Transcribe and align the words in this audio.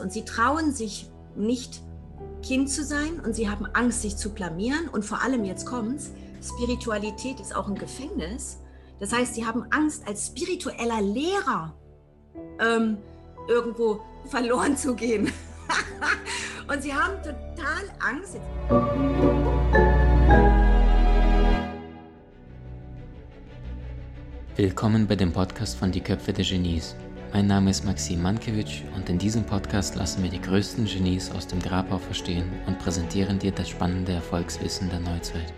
Und 0.00 0.12
sie 0.12 0.24
trauen 0.24 0.72
sich 0.72 1.08
nicht, 1.36 1.82
Kind 2.42 2.68
zu 2.68 2.84
sein 2.84 3.20
und 3.20 3.34
sie 3.34 3.48
haben 3.48 3.66
Angst, 3.72 4.02
sich 4.02 4.16
zu 4.16 4.30
blamieren. 4.30 4.88
Und 4.88 5.04
vor 5.04 5.22
allem, 5.22 5.44
jetzt 5.44 5.64
kommt's, 5.64 6.10
Spiritualität 6.42 7.40
ist 7.40 7.56
auch 7.56 7.68
ein 7.68 7.74
Gefängnis. 7.74 8.58
Das 9.00 9.12
heißt, 9.12 9.34
sie 9.34 9.46
haben 9.46 9.64
Angst, 9.70 10.06
als 10.06 10.26
spiritueller 10.26 11.00
Lehrer 11.00 11.74
ähm, 12.60 12.98
irgendwo 13.48 14.00
verloren 14.26 14.76
zu 14.76 14.94
gehen. 14.94 15.32
und 16.68 16.82
sie 16.82 16.92
haben 16.92 17.14
total 17.22 17.84
Angst. 17.98 18.36
Willkommen 24.56 25.06
bei 25.06 25.16
dem 25.16 25.32
Podcast 25.32 25.76
von 25.76 25.90
Die 25.90 26.00
Köpfe 26.00 26.32
der 26.32 26.44
Genies. 26.44 26.94
Mein 27.34 27.48
Name 27.48 27.70
ist 27.70 27.84
Maxim 27.84 28.22
Mankewitsch 28.22 28.82
und 28.94 29.08
in 29.08 29.18
diesem 29.18 29.44
Podcast 29.44 29.96
lassen 29.96 30.22
wir 30.22 30.30
die 30.30 30.40
größten 30.40 30.84
Genies 30.84 31.32
aus 31.32 31.48
dem 31.48 31.58
Grabau 31.58 31.98
verstehen 31.98 32.48
und 32.68 32.78
präsentieren 32.78 33.40
dir 33.40 33.50
das 33.50 33.68
spannende 33.68 34.12
Erfolgswissen 34.12 34.88
der 34.88 35.00
Neuzeit. 35.00 35.52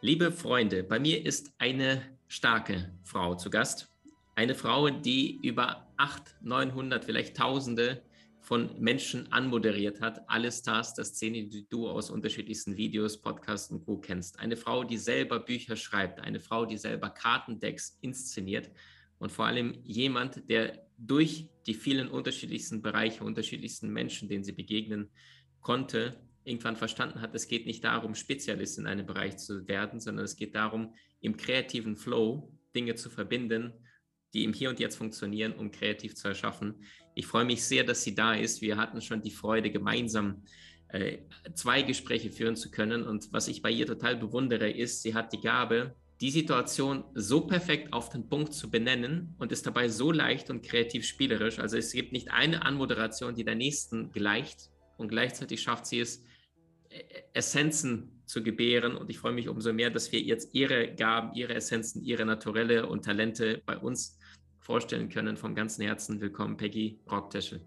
Liebe 0.00 0.30
Freunde, 0.30 0.84
bei 0.84 1.00
mir 1.00 1.26
ist 1.26 1.52
eine 1.58 2.00
starke 2.28 2.92
Frau 3.02 3.34
zu 3.34 3.50
Gast. 3.50 3.88
Eine 4.36 4.54
Frau, 4.54 4.88
die 4.88 5.40
über 5.42 5.88
800, 5.96 6.42
900, 6.42 7.04
vielleicht 7.04 7.36
Tausende 7.36 8.04
von 8.50 8.68
Menschen 8.80 9.30
anmoderiert 9.30 10.00
hat. 10.00 10.28
Alle 10.28 10.50
Stars 10.50 10.94
der 10.94 11.04
Szene, 11.04 11.44
die 11.44 11.68
du 11.68 11.88
aus 11.88 12.10
unterschiedlichsten 12.10 12.76
Videos, 12.76 13.20
Podcasts 13.20 13.70
und 13.70 13.86
Co. 13.86 13.98
kennst. 13.98 14.40
Eine 14.40 14.56
Frau, 14.56 14.82
die 14.82 14.96
selber 14.96 15.38
Bücher 15.38 15.76
schreibt, 15.76 16.18
eine 16.18 16.40
Frau, 16.40 16.66
die 16.66 16.76
selber 16.76 17.10
Kartendecks 17.10 17.96
inszeniert 18.00 18.68
und 19.20 19.30
vor 19.30 19.46
allem 19.46 19.78
jemand, 19.84 20.50
der 20.50 20.84
durch 20.98 21.48
die 21.68 21.74
vielen 21.74 22.08
unterschiedlichsten 22.08 22.82
Bereiche, 22.82 23.22
unterschiedlichsten 23.22 23.88
Menschen, 23.92 24.28
denen 24.28 24.42
sie 24.42 24.50
begegnen 24.50 25.10
konnte, 25.60 26.20
irgendwann 26.42 26.74
verstanden 26.74 27.20
hat, 27.20 27.32
es 27.36 27.46
geht 27.46 27.66
nicht 27.66 27.84
darum, 27.84 28.16
Spezialist 28.16 28.80
in 28.80 28.88
einem 28.88 29.06
Bereich 29.06 29.36
zu 29.36 29.68
werden, 29.68 30.00
sondern 30.00 30.24
es 30.24 30.34
geht 30.34 30.56
darum, 30.56 30.92
im 31.20 31.36
kreativen 31.36 31.96
Flow 31.96 32.52
Dinge 32.74 32.96
zu 32.96 33.10
verbinden, 33.10 33.74
die 34.34 34.44
im 34.44 34.52
Hier 34.52 34.70
und 34.70 34.80
Jetzt 34.80 34.96
funktionieren, 34.96 35.52
um 35.52 35.70
kreativ 35.70 36.14
zu 36.14 36.28
erschaffen. 36.28 36.82
Ich 37.14 37.26
freue 37.26 37.44
mich 37.44 37.64
sehr, 37.64 37.84
dass 37.84 38.02
sie 38.02 38.14
da 38.14 38.34
ist. 38.34 38.62
Wir 38.62 38.76
hatten 38.76 39.00
schon 39.00 39.22
die 39.22 39.30
Freude, 39.30 39.70
gemeinsam 39.70 40.42
äh, 40.88 41.18
zwei 41.54 41.82
Gespräche 41.82 42.30
führen 42.30 42.56
zu 42.56 42.70
können. 42.70 43.02
Und 43.02 43.32
was 43.32 43.48
ich 43.48 43.62
bei 43.62 43.70
ihr 43.70 43.86
total 43.86 44.16
bewundere, 44.16 44.70
ist, 44.70 45.02
sie 45.02 45.14
hat 45.14 45.32
die 45.32 45.40
Gabe, 45.40 45.94
die 46.20 46.30
Situation 46.30 47.04
so 47.14 47.46
perfekt 47.46 47.92
auf 47.92 48.10
den 48.10 48.28
Punkt 48.28 48.52
zu 48.52 48.70
benennen 48.70 49.34
und 49.38 49.52
ist 49.52 49.66
dabei 49.66 49.88
so 49.88 50.12
leicht 50.12 50.50
und 50.50 50.62
kreativ 50.62 51.06
spielerisch. 51.06 51.58
Also 51.58 51.78
es 51.78 51.92
gibt 51.92 52.12
nicht 52.12 52.30
eine 52.30 52.62
Anmoderation, 52.62 53.34
die 53.34 53.44
der 53.44 53.54
nächsten 53.54 54.12
gleicht 54.12 54.70
und 54.98 55.08
gleichzeitig 55.08 55.62
schafft 55.62 55.86
sie 55.86 56.00
es, 56.00 56.24
äh, 56.90 57.02
Essenzen 57.32 58.22
zu 58.26 58.42
gebären. 58.42 58.96
Und 58.96 59.08
ich 59.10 59.18
freue 59.18 59.32
mich 59.32 59.48
umso 59.48 59.72
mehr, 59.72 59.90
dass 59.90 60.12
wir 60.12 60.20
jetzt 60.20 60.54
ihre 60.54 60.94
Gaben, 60.94 61.34
ihre 61.34 61.54
Essenzen, 61.54 62.04
ihre 62.04 62.26
Naturelle 62.26 62.86
und 62.86 63.04
Talente 63.04 63.62
bei 63.64 63.78
uns 63.78 64.18
vorstellen 64.70 65.08
können. 65.08 65.36
Vom 65.36 65.56
ganzen 65.56 65.82
Herzen 65.82 66.20
willkommen, 66.20 66.56
Peggy 66.56 66.96
Rocktäschel. 67.10 67.60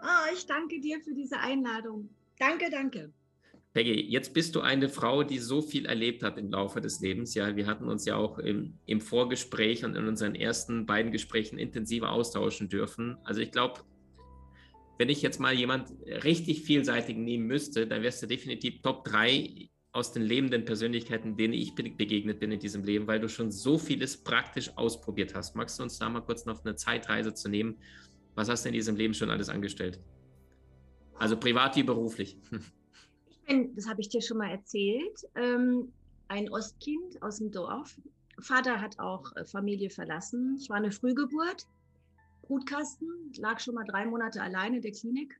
Oh, 0.00 0.32
ich 0.32 0.46
danke 0.46 0.80
dir 0.80 1.00
für 1.00 1.12
diese 1.12 1.40
Einladung. 1.40 2.08
Danke, 2.38 2.70
danke. 2.70 3.12
Peggy, 3.72 4.00
jetzt 4.08 4.32
bist 4.34 4.54
du 4.54 4.60
eine 4.60 4.88
Frau, 4.88 5.24
die 5.24 5.38
so 5.38 5.62
viel 5.62 5.86
erlebt 5.86 6.22
hat 6.22 6.38
im 6.38 6.52
Laufe 6.52 6.80
des 6.80 7.00
Lebens. 7.00 7.34
Ja, 7.34 7.56
wir 7.56 7.66
hatten 7.66 7.88
uns 7.88 8.04
ja 8.04 8.14
auch 8.14 8.38
im, 8.38 8.78
im 8.86 9.00
Vorgespräch 9.00 9.84
und 9.84 9.96
in 9.96 10.06
unseren 10.06 10.36
ersten 10.36 10.86
beiden 10.86 11.10
Gesprächen 11.10 11.58
intensiver 11.58 12.12
austauschen 12.12 12.68
dürfen. 12.68 13.16
Also 13.24 13.40
ich 13.40 13.50
glaube, 13.50 13.80
wenn 14.96 15.08
ich 15.08 15.22
jetzt 15.22 15.40
mal 15.40 15.54
jemand 15.54 15.90
richtig 16.06 16.62
vielseitig 16.62 17.16
nehmen 17.16 17.48
müsste, 17.48 17.88
dann 17.88 18.02
wärst 18.04 18.22
du 18.22 18.28
definitiv 18.28 18.80
Top 18.80 19.04
3 19.06 19.70
aus 19.94 20.12
den 20.12 20.22
lebenden 20.22 20.64
Persönlichkeiten, 20.64 21.36
denen 21.36 21.54
ich 21.54 21.76
begegnet 21.76 22.40
bin 22.40 22.50
in 22.50 22.58
diesem 22.58 22.82
Leben, 22.82 23.06
weil 23.06 23.20
du 23.20 23.28
schon 23.28 23.52
so 23.52 23.78
vieles 23.78 24.16
praktisch 24.16 24.76
ausprobiert 24.76 25.36
hast. 25.36 25.54
Magst 25.54 25.78
du 25.78 25.84
uns 25.84 25.98
da 25.98 26.08
mal 26.08 26.20
kurz 26.20 26.46
noch 26.46 26.64
eine 26.64 26.74
Zeitreise 26.74 27.32
zu 27.32 27.48
nehmen? 27.48 27.78
Was 28.34 28.48
hast 28.48 28.64
du 28.64 28.70
in 28.70 28.74
diesem 28.74 28.96
Leben 28.96 29.14
schon 29.14 29.30
alles 29.30 29.48
angestellt? 29.48 30.00
Also 31.14 31.36
privat 31.36 31.76
wie 31.76 31.84
beruflich. 31.84 32.36
Ich 33.26 33.48
bin, 33.48 33.76
das 33.76 33.86
habe 33.86 34.00
ich 34.00 34.08
dir 34.08 34.22
schon 34.22 34.38
mal 34.38 34.48
erzählt, 34.48 35.20
ähm, 35.34 35.92
ein 36.28 36.48
Ostkind 36.50 37.22
aus 37.22 37.36
dem 37.36 37.50
Dorf. 37.50 38.00
Vater 38.40 38.80
hat 38.80 38.98
auch 38.98 39.36
äh, 39.36 39.44
Familie 39.44 39.90
verlassen. 39.90 40.56
Ich 40.58 40.70
war 40.70 40.78
eine 40.78 40.90
Frühgeburt, 40.90 41.66
Brutkasten, 42.40 43.06
lag 43.36 43.60
schon 43.60 43.74
mal 43.74 43.84
drei 43.84 44.06
Monate 44.06 44.40
alleine 44.40 44.76
in 44.76 44.82
der 44.82 44.92
Klinik. 44.92 45.38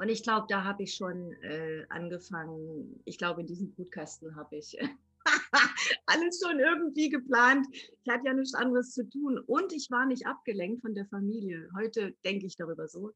Und 0.00 0.08
ich 0.08 0.22
glaube, 0.22 0.46
da 0.48 0.64
habe 0.64 0.84
ich 0.84 0.94
schon 0.94 1.32
äh, 1.42 1.84
angefangen. 1.90 3.02
Ich 3.04 3.18
glaube, 3.18 3.42
in 3.42 3.46
diesem 3.46 3.70
Brutkasten 3.72 4.34
habe 4.34 4.56
ich 4.56 4.74
alles 6.06 6.40
schon 6.42 6.58
irgendwie 6.58 7.10
geplant. 7.10 7.66
Ich 7.70 8.10
hatte 8.10 8.24
ja 8.24 8.32
nichts 8.32 8.54
anderes 8.54 8.94
zu 8.94 9.06
tun. 9.10 9.38
Und 9.46 9.74
ich 9.74 9.90
war 9.90 10.06
nicht 10.06 10.26
abgelenkt 10.26 10.80
von 10.80 10.94
der 10.94 11.04
Familie. 11.04 11.68
Heute 11.76 12.14
denke 12.24 12.46
ich 12.46 12.56
darüber 12.56 12.88
so. 12.88 13.12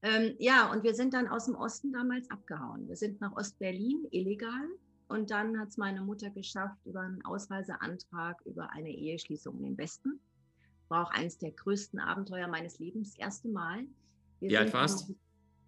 Ähm, 0.00 0.34
ja, 0.38 0.72
und 0.72 0.84
wir 0.84 0.94
sind 0.94 1.12
dann 1.12 1.28
aus 1.28 1.44
dem 1.44 1.54
Osten 1.54 1.92
damals 1.92 2.30
abgehauen. 2.30 2.88
Wir 2.88 2.96
sind 2.96 3.20
nach 3.20 3.36
Ostberlin, 3.36 4.06
illegal. 4.10 4.68
Und 5.08 5.30
dann 5.30 5.60
hat 5.60 5.68
es 5.68 5.76
meine 5.76 6.00
Mutter 6.00 6.30
geschafft 6.30 6.78
über 6.86 7.00
einen 7.00 7.22
Ausreiseantrag, 7.26 8.40
über 8.46 8.70
eine 8.70 8.90
Eheschließung 8.90 9.58
in 9.58 9.64
den 9.64 9.76
Westen. 9.76 10.18
War 10.88 11.06
auch 11.06 11.10
eines 11.10 11.36
der 11.36 11.50
größten 11.50 12.00
Abenteuer 12.00 12.48
meines 12.48 12.78
Lebens, 12.78 13.10
das 13.10 13.18
erste 13.18 13.48
Mal. 13.48 13.84
Wir 14.40 14.48
Wie 14.48 14.56
alt 14.56 14.72
warst 14.72 15.10
du? 15.10 15.14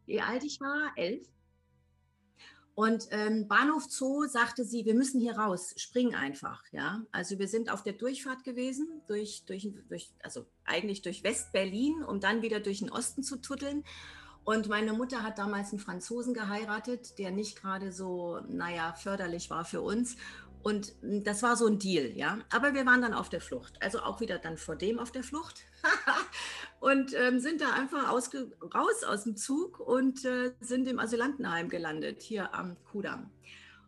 Wie 0.06 0.20
alt 0.20 0.44
ich 0.44 0.60
war, 0.60 0.92
elf. 0.96 1.26
Und 2.74 3.06
ähm, 3.12 3.46
Bahnhof 3.46 3.84
Zoo 3.88 4.26
sagte 4.26 4.64
sie, 4.64 4.84
wir 4.84 4.94
müssen 4.94 5.20
hier 5.20 5.38
raus, 5.38 5.74
spring 5.76 6.14
einfach. 6.14 6.64
Ja, 6.72 7.04
also 7.12 7.38
wir 7.38 7.46
sind 7.46 7.70
auf 7.70 7.84
der 7.84 7.92
Durchfahrt 7.92 8.42
gewesen, 8.42 9.02
durch, 9.06 9.44
durch, 9.46 9.68
durch, 9.88 10.10
also 10.22 10.46
eigentlich 10.64 11.02
durch 11.02 11.22
West-Berlin, 11.22 12.02
um 12.02 12.18
dann 12.18 12.42
wieder 12.42 12.58
durch 12.58 12.80
den 12.80 12.90
Osten 12.90 13.22
zu 13.22 13.36
tutteln. 13.36 13.84
Und 14.42 14.68
meine 14.68 14.92
Mutter 14.92 15.22
hat 15.22 15.38
damals 15.38 15.70
einen 15.70 15.78
Franzosen 15.78 16.34
geheiratet, 16.34 17.18
der 17.18 17.30
nicht 17.30 17.60
gerade 17.60 17.92
so, 17.92 18.40
naja, 18.48 18.92
förderlich 18.92 19.50
war 19.50 19.64
für 19.64 19.80
uns. 19.80 20.16
Und 20.64 20.94
hm, 21.00 21.22
das 21.22 21.42
war 21.42 21.56
so 21.56 21.66
ein 21.66 21.78
Deal, 21.78 22.16
ja. 22.16 22.38
Aber 22.50 22.74
wir 22.74 22.84
waren 22.86 23.02
dann 23.02 23.14
auf 23.14 23.28
der 23.28 23.40
Flucht, 23.40 23.80
also 23.82 24.00
auch 24.00 24.20
wieder 24.20 24.38
dann 24.38 24.56
vor 24.56 24.74
dem 24.74 24.98
auf 24.98 25.12
der 25.12 25.22
Flucht. 25.22 25.60
und 26.84 27.14
ähm, 27.14 27.40
sind 27.40 27.62
da 27.62 27.72
einfach 27.72 28.12
raus 28.12 29.04
aus 29.04 29.24
dem 29.24 29.38
Zug 29.38 29.80
und 29.80 30.22
äh, 30.26 30.52
sind 30.60 30.86
im 30.86 30.98
Asylantenheim 30.98 31.70
gelandet, 31.70 32.20
hier 32.20 32.54
am 32.54 32.76
Kudamm. 32.84 33.30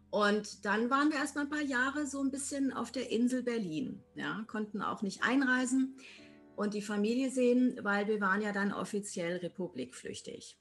Und 0.09 0.65
dann 0.65 0.89
waren 0.89 1.11
wir 1.11 1.19
erst 1.19 1.34
mal 1.34 1.43
ein 1.43 1.51
paar 1.51 1.61
Jahre 1.61 2.07
so 2.07 2.23
ein 2.23 2.31
bisschen 2.31 2.73
auf 2.73 2.91
der 2.91 3.11
Insel 3.11 3.43
Berlin, 3.43 4.03
ja, 4.15 4.43
konnten 4.47 4.81
auch 4.81 5.03
nicht 5.03 5.23
einreisen 5.23 5.99
und 6.57 6.73
die 6.73 6.81
Familie 6.81 7.31
sehen, 7.31 7.79
weil 7.83 8.09
wir 8.09 8.19
waren 8.23 8.41
ja 8.41 8.53
dann 8.53 8.73
offiziell 8.73 9.37
republikflüchtig. 9.37 10.59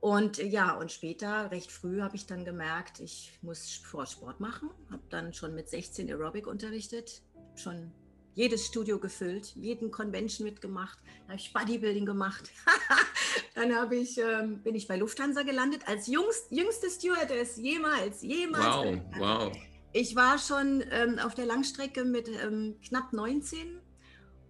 Und 0.00 0.38
ja, 0.38 0.76
und 0.76 0.90
später, 0.90 1.52
recht 1.52 1.70
früh, 1.70 2.00
habe 2.00 2.16
ich 2.16 2.26
dann 2.26 2.44
gemerkt, 2.44 2.98
ich 2.98 3.38
muss 3.42 3.70
Sport 3.70 4.40
machen. 4.40 4.70
Habe 4.90 5.02
dann 5.08 5.32
schon 5.32 5.54
mit 5.54 5.68
16 5.68 6.08
Aerobic 6.08 6.48
unterrichtet, 6.48 7.22
schon 7.54 7.92
jedes 8.36 8.66
Studio 8.66 8.98
gefüllt, 8.98 9.56
jeden 9.56 9.90
Convention 9.90 10.46
mitgemacht, 10.46 10.98
dann 11.22 11.30
habe 11.30 11.40
ich 11.40 11.52
Bodybuilding 11.52 12.04
gemacht. 12.04 12.52
dann 13.54 13.74
habe 13.74 13.96
ich, 13.96 14.18
ähm, 14.18 14.62
bin 14.62 14.74
ich 14.74 14.86
bei 14.86 14.96
Lufthansa 14.96 15.42
gelandet 15.42 15.88
als 15.88 16.06
jüngst, 16.06 16.50
jüngste 16.50 16.90
Stewardess 16.90 17.56
jemals, 17.56 18.22
jemals. 18.22 18.64
Wow, 18.64 19.00
wow. 19.18 19.56
Ich 19.92 20.14
war 20.14 20.38
schon 20.38 20.84
ähm, 20.90 21.18
auf 21.18 21.34
der 21.34 21.46
Langstrecke 21.46 22.04
mit 22.04 22.28
ähm, 22.28 22.76
knapp 22.86 23.14
19 23.14 23.80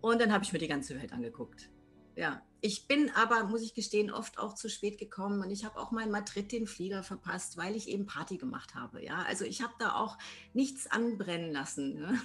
und 0.00 0.20
dann 0.20 0.32
habe 0.32 0.43
ich 0.43 0.52
mir 0.52 0.58
die 0.58 0.66
ganze 0.66 1.00
Welt 1.00 1.12
angeguckt. 1.12 1.70
Ja, 2.16 2.43
ich 2.62 2.88
bin 2.88 3.11
aber, 3.11 3.44
muss 3.44 3.62
ich 3.62 3.75
gestehen, 3.75 4.11
oft 4.11 4.40
auch 4.40 4.55
zu 4.55 4.69
spät 4.69 4.99
gekommen 4.99 5.43
und 5.43 5.50
ich 5.52 5.64
habe 5.64 5.78
auch 5.78 5.93
mal 5.93 6.02
in 6.02 6.11
Madrid 6.11 6.50
den 6.50 6.66
Flieger 6.66 7.05
verpasst, 7.05 7.56
weil 7.56 7.76
ich 7.76 7.88
eben 7.88 8.06
Party 8.06 8.38
gemacht 8.38 8.75
habe. 8.75 9.05
Ja, 9.05 9.22
also 9.28 9.44
ich 9.44 9.62
habe 9.62 9.75
da 9.78 9.94
auch 9.94 10.19
nichts 10.55 10.90
anbrennen 10.90 11.52
lassen 11.52 12.00
ne? 12.00 12.19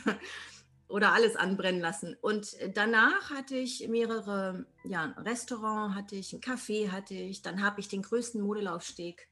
Oder 0.91 1.13
alles 1.13 1.35
anbrennen 1.35 1.81
lassen. 1.81 2.15
Und 2.21 2.55
danach 2.73 3.29
hatte 3.31 3.55
ich 3.55 3.87
mehrere, 3.87 4.65
ja, 4.83 5.03
ein 5.03 5.23
Restaurant 5.23 5.95
hatte 5.95 6.15
ich, 6.15 6.33
ein 6.33 6.41
Café 6.41 6.91
hatte 6.91 7.13
ich, 7.13 7.41
dann 7.41 7.61
habe 7.61 7.79
ich 7.79 7.87
den 7.87 8.01
größten 8.01 8.41
Modelaufsteg 8.41 9.27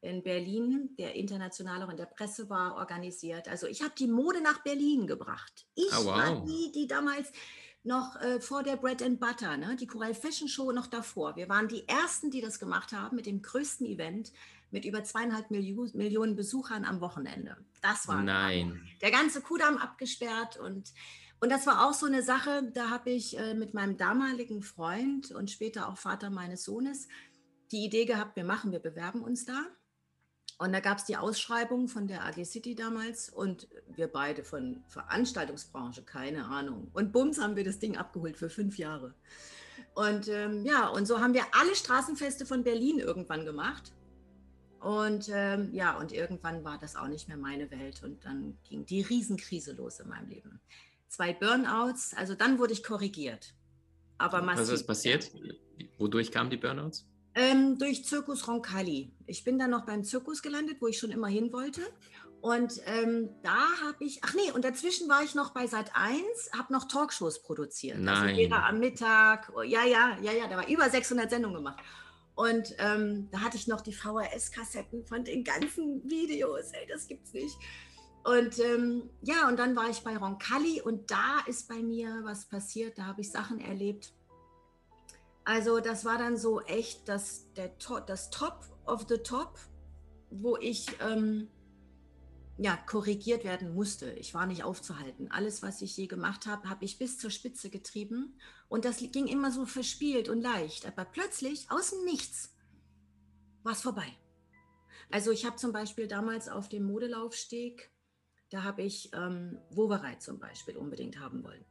in 0.00 0.22
Berlin, 0.22 0.90
der 0.98 1.14
international 1.14 1.82
auch 1.82 1.90
in 1.90 1.96
der 1.96 2.06
Presse 2.06 2.48
war, 2.48 2.76
organisiert. 2.76 3.48
Also 3.48 3.66
ich 3.66 3.82
habe 3.82 3.94
die 3.98 4.06
Mode 4.06 4.40
nach 4.40 4.62
Berlin 4.62 5.06
gebracht. 5.06 5.66
Ich 5.74 5.92
oh, 5.92 6.04
wow. 6.04 6.06
war 6.06 6.44
die, 6.44 6.72
die 6.72 6.86
damals 6.86 7.32
noch 7.82 8.20
äh, 8.20 8.40
vor 8.40 8.62
der 8.62 8.76
Bread 8.76 9.02
and 9.02 9.20
Butter, 9.20 9.56
ne? 9.56 9.76
die 9.76 9.86
Coral 9.86 10.14
Fashion 10.14 10.48
Show 10.48 10.72
noch 10.72 10.88
davor. 10.88 11.36
Wir 11.36 11.48
waren 11.48 11.68
die 11.68 11.86
Ersten, 11.88 12.30
die 12.30 12.40
das 12.40 12.58
gemacht 12.58 12.92
haben 12.92 13.16
mit 13.16 13.26
dem 13.26 13.42
größten 13.42 13.86
Event 13.86 14.32
mit 14.70 14.84
über 14.84 15.04
zweieinhalb 15.04 15.50
Millionen 15.50 16.36
Besuchern 16.36 16.84
am 16.84 17.00
Wochenende. 17.00 17.56
Das 17.82 18.08
war 18.08 18.22
Nein. 18.22 18.80
der 19.00 19.10
ganze 19.10 19.40
Kudamm 19.40 19.78
abgesperrt 19.78 20.58
und 20.58 20.92
und 21.38 21.52
das 21.52 21.66
war 21.66 21.86
auch 21.86 21.92
so 21.92 22.06
eine 22.06 22.22
Sache, 22.22 22.70
da 22.72 22.88
habe 22.88 23.10
ich 23.10 23.38
äh, 23.38 23.52
mit 23.52 23.74
meinem 23.74 23.98
damaligen 23.98 24.62
Freund 24.62 25.32
und 25.32 25.50
später 25.50 25.86
auch 25.86 25.98
Vater 25.98 26.30
meines 26.30 26.64
Sohnes 26.64 27.08
die 27.72 27.84
Idee 27.84 28.04
gehabt, 28.04 28.36
wir 28.36 28.44
machen, 28.44 28.72
wir 28.72 28.78
bewerben 28.78 29.22
uns 29.22 29.44
da. 29.44 29.66
Und 30.58 30.72
da 30.72 30.80
gab 30.80 30.98
es 30.98 31.04
die 31.04 31.18
Ausschreibung 31.18 31.88
von 31.88 32.06
der 32.08 32.24
AG 32.24 32.42
City 32.44 32.74
damals 32.74 33.28
und 33.28 33.68
wir 33.88 34.08
beide 34.08 34.42
von 34.42 34.82
Veranstaltungsbranche, 34.88 36.02
keine 36.02 36.46
Ahnung. 36.46 36.90
Und 36.94 37.12
bums 37.12 37.38
haben 37.38 37.56
wir 37.56 37.64
das 37.64 37.78
Ding 37.78 37.98
abgeholt 37.98 38.38
für 38.38 38.48
fünf 38.48 38.78
Jahre. 38.78 39.14
Und 39.94 40.28
ähm, 40.28 40.64
ja, 40.64 40.88
und 40.88 41.06
so 41.06 41.20
haben 41.20 41.34
wir 41.34 41.44
alle 41.52 41.74
Straßenfeste 41.74 42.46
von 42.46 42.64
Berlin 42.64 42.98
irgendwann 42.98 43.44
gemacht. 43.44 43.92
Und 44.80 45.30
ähm, 45.32 45.70
ja, 45.72 45.96
und 45.98 46.12
irgendwann 46.12 46.64
war 46.64 46.78
das 46.78 46.96
auch 46.96 47.08
nicht 47.08 47.28
mehr 47.28 47.36
meine 47.36 47.70
Welt. 47.70 48.02
Und 48.02 48.24
dann 48.24 48.56
ging 48.68 48.84
die 48.86 49.02
Riesenkrise 49.02 49.72
los 49.72 50.00
in 50.00 50.08
meinem 50.08 50.28
Leben. 50.28 50.60
Zwei 51.08 51.32
Burnouts, 51.32 52.14
also 52.14 52.34
dann 52.34 52.58
wurde 52.58 52.72
ich 52.72 52.82
korrigiert. 52.82 53.54
Aber 54.18 54.42
massiv. 54.42 54.62
Was 54.62 54.70
ist 54.70 54.86
passiert? 54.86 55.30
Wodurch 55.98 56.30
kamen 56.30 56.50
die 56.50 56.56
Burnouts? 56.56 57.06
Ähm, 57.34 57.78
durch 57.78 58.04
Zirkus 58.04 58.48
Roncalli. 58.48 59.12
Ich 59.26 59.44
bin 59.44 59.58
dann 59.58 59.70
noch 59.70 59.84
beim 59.84 60.04
Zirkus 60.04 60.40
gelandet, 60.40 60.78
wo 60.80 60.86
ich 60.86 60.98
schon 60.98 61.10
immer 61.10 61.28
hin 61.28 61.52
wollte. 61.52 61.82
Und 62.40 62.80
ähm, 62.86 63.30
da 63.42 63.58
habe 63.84 64.04
ich, 64.04 64.20
ach 64.22 64.34
nee, 64.34 64.52
und 64.52 64.64
dazwischen 64.64 65.08
war 65.08 65.22
ich 65.22 65.34
noch 65.34 65.52
bei 65.52 65.66
Sat 65.66 65.90
1, 65.94 66.22
habe 66.56 66.72
noch 66.72 66.86
Talkshows 66.86 67.42
produziert. 67.42 67.96
Also 67.96 68.04
Nein. 68.04 68.52
Also 68.52 68.54
am 68.54 68.78
Mittag, 68.78 69.52
oh, 69.54 69.62
ja, 69.62 69.84
ja, 69.84 70.16
ja, 70.22 70.32
ja, 70.32 70.46
da 70.46 70.56
war 70.56 70.68
über 70.68 70.88
600 70.88 71.28
Sendungen 71.28 71.56
gemacht. 71.56 71.78
Und 72.36 72.76
ähm, 72.78 73.28
da 73.32 73.40
hatte 73.40 73.56
ich 73.56 73.66
noch 73.66 73.80
die 73.80 73.92
VHS-Kassetten 73.92 75.04
von 75.04 75.24
den 75.24 75.42
ganzen 75.42 76.08
Videos, 76.08 76.70
ey, 76.72 76.86
das 76.86 77.08
gibt's 77.08 77.32
nicht. 77.32 77.56
Und 78.22 78.58
ähm, 78.60 79.10
ja, 79.22 79.48
und 79.48 79.58
dann 79.58 79.74
war 79.74 79.88
ich 79.90 80.00
bei 80.00 80.16
Roncalli 80.16 80.80
und 80.80 81.10
da 81.10 81.40
ist 81.46 81.68
bei 81.68 81.82
mir 81.82 82.20
was 82.22 82.46
passiert, 82.46 82.98
da 82.98 83.06
habe 83.06 83.22
ich 83.22 83.30
Sachen 83.30 83.60
erlebt 83.60 84.12
also 85.46 85.78
das 85.78 86.04
war 86.04 86.18
dann 86.18 86.36
so 86.36 86.60
echt 86.62 87.08
das, 87.08 87.52
der, 87.54 87.70
das 88.06 88.30
Top 88.30 88.66
of 88.84 89.06
the 89.08 89.18
Top, 89.18 89.56
wo 90.30 90.56
ich 90.56 90.88
ähm, 91.00 91.48
ja, 92.58 92.76
korrigiert 92.76 93.44
werden 93.44 93.74
musste. 93.74 94.10
Ich 94.12 94.32
war 94.32 94.46
nicht 94.46 94.64
aufzuhalten. 94.64 95.30
Alles, 95.30 95.62
was 95.62 95.82
ich 95.82 95.96
je 95.96 96.06
gemacht 96.06 96.46
habe, 96.46 96.68
habe 96.68 96.84
ich 96.84 96.98
bis 96.98 97.18
zur 97.18 97.30
Spitze 97.30 97.68
getrieben. 97.68 98.38
Und 98.68 98.84
das 98.84 98.98
ging 98.98 99.26
immer 99.26 99.52
so 99.52 99.66
verspielt 99.66 100.28
und 100.28 100.40
leicht. 100.40 100.86
Aber 100.86 101.04
plötzlich, 101.04 101.70
aus 101.70 101.90
dem 101.90 102.04
Nichts, 102.04 102.54
war 103.62 103.72
es 103.72 103.82
vorbei. 103.82 104.06
Also 105.10 105.30
ich 105.30 105.44
habe 105.44 105.56
zum 105.56 105.72
Beispiel 105.72 106.08
damals 106.08 106.48
auf 106.48 106.68
dem 106.68 106.84
Modelaufsteg, 106.84 107.92
da 108.50 108.62
habe 108.62 108.82
ich 108.82 109.10
ähm, 109.12 109.58
Wovereit 109.70 110.22
zum 110.22 110.38
Beispiel 110.38 110.76
unbedingt 110.76 111.18
haben 111.18 111.44
wollen. 111.44 111.64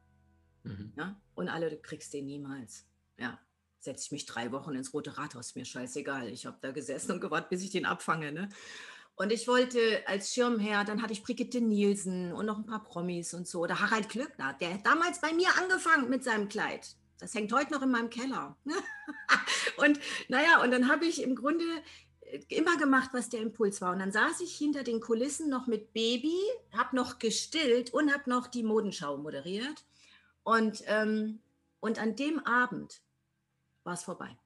Mhm. 0.64 0.94
Ja? 0.98 1.20
Und 1.34 1.50
alle, 1.50 1.70
du 1.70 1.78
kriegst 1.78 2.14
den 2.14 2.26
niemals. 2.28 2.86
Ja, 3.18 3.40
setze 3.80 4.06
ich 4.06 4.12
mich 4.12 4.26
drei 4.26 4.52
Wochen 4.52 4.76
ins 4.76 4.94
Rote 4.94 5.18
Rathaus, 5.18 5.56
mir 5.56 5.66
scheißegal. 5.66 6.28
Ich 6.30 6.46
habe 6.46 6.58
da 6.62 6.72
gesessen 6.72 7.14
und 7.14 7.22
gewartet, 7.22 7.50
bis 7.50 7.64
ich 7.64 7.72
den 7.72 7.86
abfange. 7.86 8.32
Ne? 8.32 8.50
Und 9.16 9.32
ich 9.32 9.48
wollte 9.48 10.04
als 10.08 10.34
Schirmherr, 10.34 10.84
dann 10.84 11.02
hatte 11.02 11.14
ich 11.14 11.24
Brigitte 11.24 11.62
Nielsen 11.62 12.34
und 12.34 12.46
noch 12.46 12.58
ein 12.58 12.66
paar 12.66 12.84
Promis 12.84 13.34
und 13.34 13.48
so. 13.48 13.62
Oder 13.62 13.80
Harald 13.80 14.10
Klöckner, 14.10 14.54
der 14.60 14.74
hat 14.74 14.86
damals 14.86 15.22
bei 15.22 15.32
mir 15.32 15.48
angefangen 15.58 16.10
mit 16.10 16.24
seinem 16.24 16.50
Kleid. 16.50 16.96
Das 17.20 17.34
hängt 17.34 17.54
heute 17.54 17.72
noch 17.72 17.82
in 17.82 17.92
meinem 17.92 18.10
Keller. 18.10 18.58
und 19.78 20.00
naja, 20.28 20.62
und 20.62 20.72
dann 20.72 20.90
habe 20.90 21.06
ich 21.06 21.22
im 21.24 21.36
Grunde 21.36 21.64
äh, 22.22 22.40
immer 22.50 22.76
gemacht, 22.78 23.12
was 23.14 23.30
der 23.30 23.40
Impuls 23.40 23.80
war. 23.80 23.94
Und 23.94 24.00
dann 24.00 24.12
saß 24.12 24.42
ich 24.42 24.54
hinter 24.58 24.84
den 24.84 25.00
Kulissen 25.00 25.50
noch 25.50 25.66
mit 25.66 25.94
Baby, 25.94 26.38
habe 26.74 26.94
noch 26.98 27.18
gestillt 27.18 27.94
und 27.94 28.14
habe 28.14 28.30
noch 28.30 28.48
die 28.48 28.64
Modenschau 28.64 29.16
moderiert. 29.16 29.86
Und, 30.44 30.84
ähm, 30.88 31.40
und 31.80 32.00
an 32.00 32.18
dem 32.18 32.46
Abend 32.46 33.02
war 33.86 33.94
es 33.94 34.04
vorbei. 34.04 34.38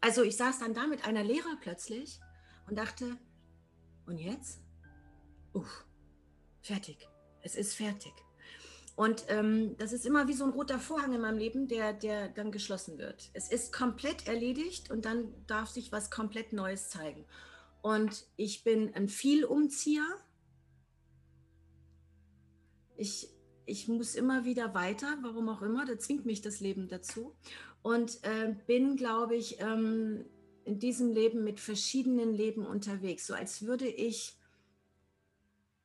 Also 0.00 0.24
ich 0.24 0.36
saß 0.36 0.58
dann 0.58 0.74
da 0.74 0.88
mit 0.88 1.06
einer 1.06 1.22
Lehrer 1.22 1.56
plötzlich 1.60 2.18
und 2.68 2.76
dachte, 2.76 3.16
und 4.06 4.18
jetzt? 4.18 4.60
Uff, 5.52 5.84
fertig. 6.60 7.08
Es 7.42 7.56
ist 7.56 7.74
fertig. 7.74 8.12
Und 8.94 9.24
ähm, 9.28 9.76
das 9.78 9.92
ist 9.92 10.04
immer 10.04 10.28
wie 10.28 10.34
so 10.34 10.44
ein 10.44 10.50
roter 10.50 10.78
Vorhang 10.78 11.14
in 11.14 11.22
meinem 11.22 11.38
Leben, 11.38 11.66
der, 11.66 11.92
der 11.92 12.28
dann 12.28 12.52
geschlossen 12.52 12.98
wird. 12.98 13.30
Es 13.32 13.50
ist 13.50 13.72
komplett 13.72 14.26
erledigt 14.28 14.90
und 14.90 15.04
dann 15.04 15.32
darf 15.46 15.70
sich 15.70 15.92
was 15.92 16.10
komplett 16.10 16.52
Neues 16.52 16.90
zeigen. 16.90 17.24
Und 17.80 18.26
ich 18.36 18.64
bin 18.64 18.94
ein 18.94 19.08
Vielumzieher. 19.08 20.06
Ich, 22.96 23.28
ich 23.64 23.88
muss 23.88 24.14
immer 24.14 24.44
wieder 24.44 24.74
weiter, 24.74 25.18
warum 25.22 25.48
auch 25.48 25.62
immer, 25.62 25.86
da 25.86 25.98
zwingt 25.98 26.26
mich 26.26 26.42
das 26.42 26.60
Leben 26.60 26.88
dazu 26.88 27.34
und 27.80 28.22
äh, 28.22 28.54
bin, 28.66 28.96
glaube 28.96 29.34
ich, 29.34 29.60
ähm, 29.60 30.26
in 30.64 30.78
diesem 30.78 31.12
Leben 31.12 31.44
mit 31.44 31.60
verschiedenen 31.60 32.32
Leben 32.32 32.66
unterwegs, 32.66 33.26
so 33.26 33.34
als 33.34 33.62
würde 33.62 33.86
ich 33.86 34.36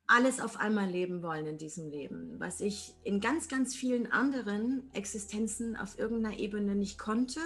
alles 0.06 0.40
auf 0.40 0.56
einmal 0.56 0.88
leben 0.88 1.22
wollen 1.22 1.46
in 1.46 1.58
diesem 1.58 1.90
Leben, 1.90 2.40
was 2.40 2.60
ich 2.60 2.94
in 3.04 3.20
ganz, 3.20 3.48
ganz 3.48 3.76
vielen 3.76 4.10
anderen 4.10 4.88
Existenzen 4.94 5.76
auf 5.76 5.98
irgendeiner 5.98 6.38
Ebene 6.38 6.74
nicht 6.74 6.98
konnte. 6.98 7.40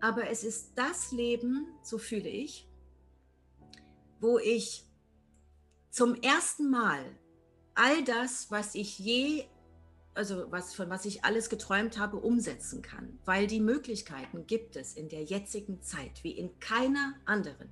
Aber 0.00 0.28
es 0.28 0.42
ist 0.44 0.72
das 0.74 1.12
Leben, 1.12 1.66
so 1.82 1.96
fühle 1.98 2.28
ich, 2.28 2.68
wo 4.20 4.38
ich 4.38 4.84
zum 5.90 6.16
ersten 6.16 6.70
Mal 6.70 7.04
all 7.74 8.02
das, 8.04 8.50
was 8.50 8.74
ich 8.74 8.98
je 8.98 9.44
also 10.16 10.50
was, 10.50 10.74
von 10.74 10.90
was 10.90 11.04
ich 11.04 11.24
alles 11.24 11.50
geträumt 11.50 11.98
habe, 11.98 12.16
umsetzen 12.16 12.82
kann. 12.82 13.18
Weil 13.24 13.46
die 13.46 13.60
Möglichkeiten 13.60 14.46
gibt 14.46 14.76
es 14.76 14.94
in 14.94 15.08
der 15.08 15.22
jetzigen 15.22 15.82
Zeit 15.82 16.22
wie 16.22 16.32
in 16.32 16.58
keiner 16.58 17.14
anderen. 17.24 17.68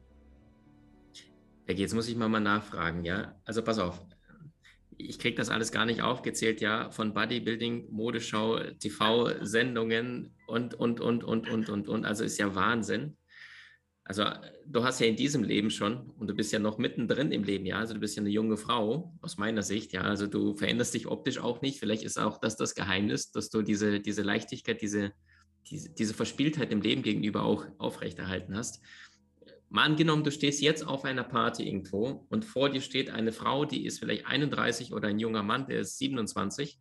Becky, 1.66 1.80
jetzt 1.80 1.94
muss 1.94 2.08
ich 2.08 2.16
mal, 2.16 2.28
mal 2.28 2.40
nachfragen, 2.40 3.04
ja? 3.04 3.34
Also 3.44 3.62
pass 3.62 3.78
auf, 3.78 4.04
ich 4.98 5.18
kriege 5.18 5.36
das 5.36 5.48
alles 5.48 5.72
gar 5.72 5.86
nicht 5.86 6.02
aufgezählt, 6.02 6.60
ja, 6.60 6.90
von 6.90 7.14
Bodybuilding, 7.14 7.90
Modeschau, 7.90 8.58
TV-Sendungen 8.78 10.34
und, 10.46 10.74
und, 10.74 11.00
und, 11.00 11.24
und, 11.24 11.48
und, 11.48 11.68
und, 11.68 11.88
und. 11.88 12.04
Also 12.04 12.24
ist 12.24 12.38
ja 12.38 12.54
Wahnsinn. 12.54 13.16
Also 14.06 14.24
du 14.66 14.84
hast 14.84 15.00
ja 15.00 15.06
in 15.06 15.16
diesem 15.16 15.44
Leben 15.44 15.70
schon 15.70 16.10
und 16.18 16.28
du 16.28 16.34
bist 16.34 16.52
ja 16.52 16.58
noch 16.58 16.76
mittendrin 16.76 17.32
im 17.32 17.42
Leben, 17.42 17.64
ja. 17.64 17.78
Also 17.78 17.94
du 17.94 18.00
bist 18.00 18.16
ja 18.16 18.20
eine 18.20 18.30
junge 18.30 18.58
Frau 18.58 19.14
aus 19.22 19.38
meiner 19.38 19.62
Sicht, 19.62 19.94
ja. 19.94 20.02
Also 20.02 20.26
du 20.26 20.54
veränderst 20.54 20.92
dich 20.92 21.06
optisch 21.06 21.38
auch 21.38 21.62
nicht. 21.62 21.78
Vielleicht 21.78 22.02
ist 22.02 22.18
auch 22.18 22.38
das 22.38 22.56
das 22.56 22.74
Geheimnis, 22.74 23.32
dass 23.32 23.48
du 23.48 23.62
diese, 23.62 24.00
diese 24.00 24.22
Leichtigkeit, 24.22 24.82
diese, 24.82 25.12
diese, 25.70 25.88
diese 25.88 26.12
Verspieltheit 26.12 26.70
im 26.70 26.82
Leben 26.82 27.02
gegenüber 27.02 27.44
auch 27.44 27.64
aufrechterhalten 27.78 28.54
hast. 28.54 28.82
Mal 29.70 29.84
angenommen, 29.84 30.22
du 30.22 30.30
stehst 30.30 30.60
jetzt 30.60 30.86
auf 30.86 31.04
einer 31.06 31.24
Party 31.24 31.66
irgendwo 31.66 32.26
und 32.28 32.44
vor 32.44 32.68
dir 32.68 32.82
steht 32.82 33.08
eine 33.08 33.32
Frau, 33.32 33.64
die 33.64 33.86
ist 33.86 33.98
vielleicht 33.98 34.26
31 34.26 34.92
oder 34.92 35.08
ein 35.08 35.18
junger 35.18 35.42
Mann, 35.42 35.66
der 35.66 35.80
ist 35.80 35.98
27. 35.98 36.78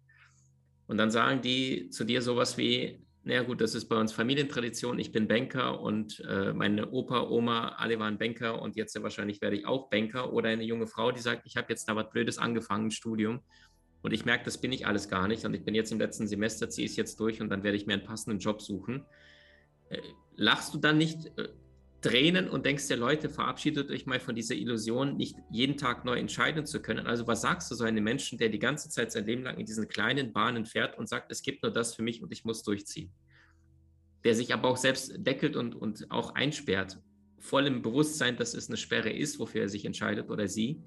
Und 0.87 0.97
dann 0.97 1.09
sagen 1.09 1.41
die 1.41 1.89
zu 1.89 2.03
dir 2.03 2.21
sowas 2.21 2.57
wie, 2.57 3.01
naja 3.25 3.43
gut, 3.43 3.61
das 3.61 3.73
ist 3.73 3.85
bei 3.85 3.95
uns 3.95 4.11
Familientradition. 4.11 4.99
Ich 4.99 5.13
bin 5.13 5.29
Banker 5.29 5.79
und 5.79 6.19
äh, 6.27 6.51
meine 6.51 6.91
Opa, 6.91 7.29
Oma, 7.29 7.69
alle 7.77 7.97
waren 7.97 8.17
Banker 8.17 8.61
und 8.61 8.75
jetzt 8.75 8.95
ja 8.95 9.01
wahrscheinlich 9.01 9.39
werde 9.41 9.55
ich 9.55 9.65
auch 9.65 9.89
Banker. 9.89 10.33
Oder 10.33 10.49
eine 10.49 10.63
junge 10.63 10.87
Frau, 10.87 11.11
die 11.11 11.21
sagt, 11.21 11.43
ich 11.45 11.55
habe 11.55 11.67
jetzt 11.69 11.87
da 11.87 11.95
was 11.95 12.09
Blödes 12.09 12.37
angefangen, 12.37 12.87
ein 12.87 12.91
Studium. 12.91 13.39
Und 14.01 14.11
ich 14.11 14.25
merke, 14.25 14.43
das 14.43 14.59
bin 14.59 14.73
ich 14.73 14.85
alles 14.85 15.07
gar 15.07 15.29
nicht. 15.29 15.45
Und 15.45 15.53
ich 15.53 15.63
bin 15.63 15.73
jetzt 15.73 15.93
im 15.93 15.99
letzten 15.99 16.27
Semester, 16.27 16.69
ziehe 16.69 16.85
es 16.85 16.97
jetzt 16.97 17.17
durch 17.21 17.39
und 17.39 17.49
dann 17.49 17.63
werde 17.63 17.77
ich 17.77 17.85
mir 17.85 17.93
einen 17.93 18.03
passenden 18.03 18.39
Job 18.39 18.61
suchen. 18.61 19.05
Äh, 19.87 20.01
lachst 20.35 20.73
du 20.73 20.77
dann 20.77 20.97
nicht 20.97 21.31
äh, 21.37 21.47
Tränen 22.03 22.49
und 22.49 22.65
denkst 22.65 22.87
dir, 22.87 22.97
Leute, 22.97 23.29
verabschiedet 23.29 23.89
euch 23.89 24.05
mal 24.05 24.19
von 24.19 24.35
dieser 24.35 24.55
Illusion, 24.55 25.15
nicht 25.15 25.37
jeden 25.49 25.77
Tag 25.77 26.03
neu 26.05 26.17
entscheiden 26.19 26.65
zu 26.65 26.81
können. 26.81 27.07
Also 27.07 27.25
was 27.27 27.41
sagst 27.41 27.71
du 27.71 27.75
so 27.75 27.85
einem 27.85 28.03
Menschen, 28.03 28.37
der 28.37 28.49
die 28.49 28.59
ganze 28.59 28.89
Zeit 28.89 29.11
sein 29.11 29.25
Leben 29.25 29.43
lang 29.43 29.57
in 29.57 29.65
diesen 29.65 29.87
kleinen 29.87 30.33
Bahnen 30.33 30.65
fährt 30.65 30.97
und 30.97 31.07
sagt, 31.07 31.31
es 31.31 31.41
gibt 31.41 31.63
nur 31.63 31.71
das 31.71 31.95
für 31.95 32.03
mich 32.03 32.21
und 32.21 32.31
ich 32.31 32.43
muss 32.43 32.61
durchziehen? 32.61 33.11
Der 34.23 34.35
sich 34.35 34.53
aber 34.53 34.67
auch 34.67 34.77
selbst 34.77 35.13
deckelt 35.17 35.55
und, 35.55 35.75
und 35.75 36.11
auch 36.11 36.35
einsperrt, 36.35 36.99
voll 37.39 37.67
im 37.67 37.81
Bewusstsein, 37.81 38.35
dass 38.35 38.53
es 38.53 38.67
eine 38.67 38.77
Sperre 38.77 39.09
ist, 39.09 39.39
wofür 39.39 39.61
er 39.61 39.69
sich 39.69 39.85
entscheidet 39.85 40.29
oder 40.29 40.47
sie, 40.47 40.83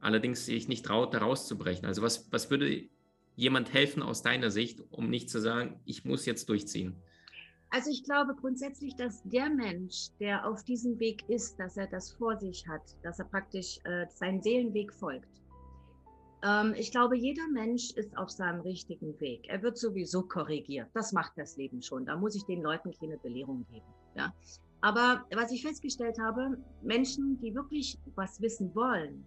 allerdings 0.00 0.46
sich 0.46 0.68
nicht 0.68 0.86
traut, 0.86 1.14
da 1.14 1.18
rauszubrechen. 1.18 1.84
Also 1.84 2.02
was, 2.02 2.30
was 2.32 2.50
würde 2.50 2.88
jemand 3.36 3.72
helfen 3.72 4.02
aus 4.02 4.22
deiner 4.22 4.50
Sicht, 4.50 4.82
um 4.90 5.10
nicht 5.10 5.30
zu 5.30 5.40
sagen, 5.40 5.80
ich 5.84 6.04
muss 6.04 6.26
jetzt 6.26 6.48
durchziehen? 6.48 7.02
Also 7.74 7.90
ich 7.90 8.04
glaube 8.04 8.36
grundsätzlich, 8.36 8.94
dass 8.94 9.20
der 9.24 9.50
Mensch, 9.50 10.10
der 10.20 10.46
auf 10.46 10.62
diesem 10.62 11.00
Weg 11.00 11.28
ist, 11.28 11.58
dass 11.58 11.76
er 11.76 11.88
das 11.88 12.12
vor 12.12 12.38
sich 12.38 12.68
hat, 12.68 12.82
dass 13.02 13.18
er 13.18 13.24
praktisch 13.24 13.80
äh, 13.82 14.06
seinen 14.10 14.40
Seelenweg 14.40 14.92
folgt. 14.92 15.42
Ähm, 16.44 16.74
ich 16.76 16.92
glaube, 16.92 17.16
jeder 17.16 17.48
Mensch 17.48 17.90
ist 17.94 18.16
auf 18.16 18.30
seinem 18.30 18.60
richtigen 18.60 19.18
Weg. 19.18 19.48
Er 19.48 19.60
wird 19.60 19.76
sowieso 19.76 20.22
korrigiert. 20.22 20.88
Das 20.94 21.10
macht 21.10 21.32
das 21.34 21.56
Leben 21.56 21.82
schon. 21.82 22.06
Da 22.06 22.16
muss 22.16 22.36
ich 22.36 22.44
den 22.44 22.62
Leuten 22.62 22.92
keine 22.92 23.18
Belehrung 23.18 23.66
geben. 23.72 23.86
Ja? 24.14 24.32
Aber 24.80 25.24
was 25.34 25.50
ich 25.50 25.66
festgestellt 25.66 26.16
habe, 26.20 26.56
Menschen, 26.80 27.40
die 27.40 27.56
wirklich 27.56 27.98
was 28.14 28.40
wissen 28.40 28.72
wollen, 28.76 29.24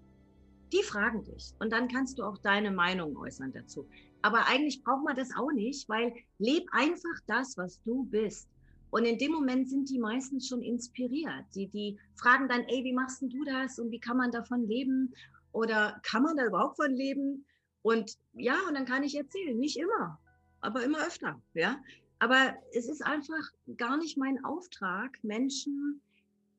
die 0.71 0.83
fragen 0.83 1.23
dich. 1.23 1.53
Und 1.59 1.71
dann 1.71 1.87
kannst 1.87 2.19
du 2.19 2.23
auch 2.23 2.37
deine 2.39 2.71
Meinung 2.71 3.17
äußern 3.17 3.51
dazu. 3.53 3.87
Aber 4.21 4.47
eigentlich 4.47 4.83
braucht 4.83 5.03
man 5.03 5.15
das 5.15 5.29
auch 5.35 5.51
nicht, 5.51 5.87
weil 5.89 6.13
leb 6.39 6.67
einfach 6.71 7.19
das, 7.27 7.57
was 7.57 7.81
du 7.83 8.03
bist. 8.05 8.49
Und 8.89 9.05
in 9.05 9.17
dem 9.17 9.31
Moment 9.31 9.69
sind 9.69 9.89
die 9.89 9.99
meistens 9.99 10.47
schon 10.47 10.61
inspiriert. 10.61 11.45
Die, 11.55 11.67
die 11.67 11.99
fragen 12.15 12.47
dann, 12.47 12.61
ey, 12.63 12.83
wie 12.83 12.93
machst 12.93 13.21
du 13.21 13.43
das 13.43 13.79
und 13.79 13.91
wie 13.91 13.99
kann 13.99 14.17
man 14.17 14.31
davon 14.31 14.67
leben? 14.67 15.13
Oder 15.51 15.99
kann 16.03 16.23
man 16.23 16.37
da 16.37 16.45
überhaupt 16.45 16.77
von 16.77 16.93
leben? 16.93 17.45
Und 17.81 18.17
ja, 18.33 18.57
und 18.67 18.75
dann 18.75 18.85
kann 18.85 19.03
ich 19.03 19.15
erzählen, 19.15 19.57
nicht 19.57 19.77
immer, 19.77 20.19
aber 20.61 20.83
immer 20.83 21.05
öfter. 21.05 21.41
Ja? 21.53 21.81
Aber 22.19 22.55
es 22.73 22.87
ist 22.87 23.05
einfach 23.05 23.51
gar 23.77 23.97
nicht 23.97 24.17
mein 24.17 24.43
Auftrag, 24.43 25.23
Menschen 25.23 26.01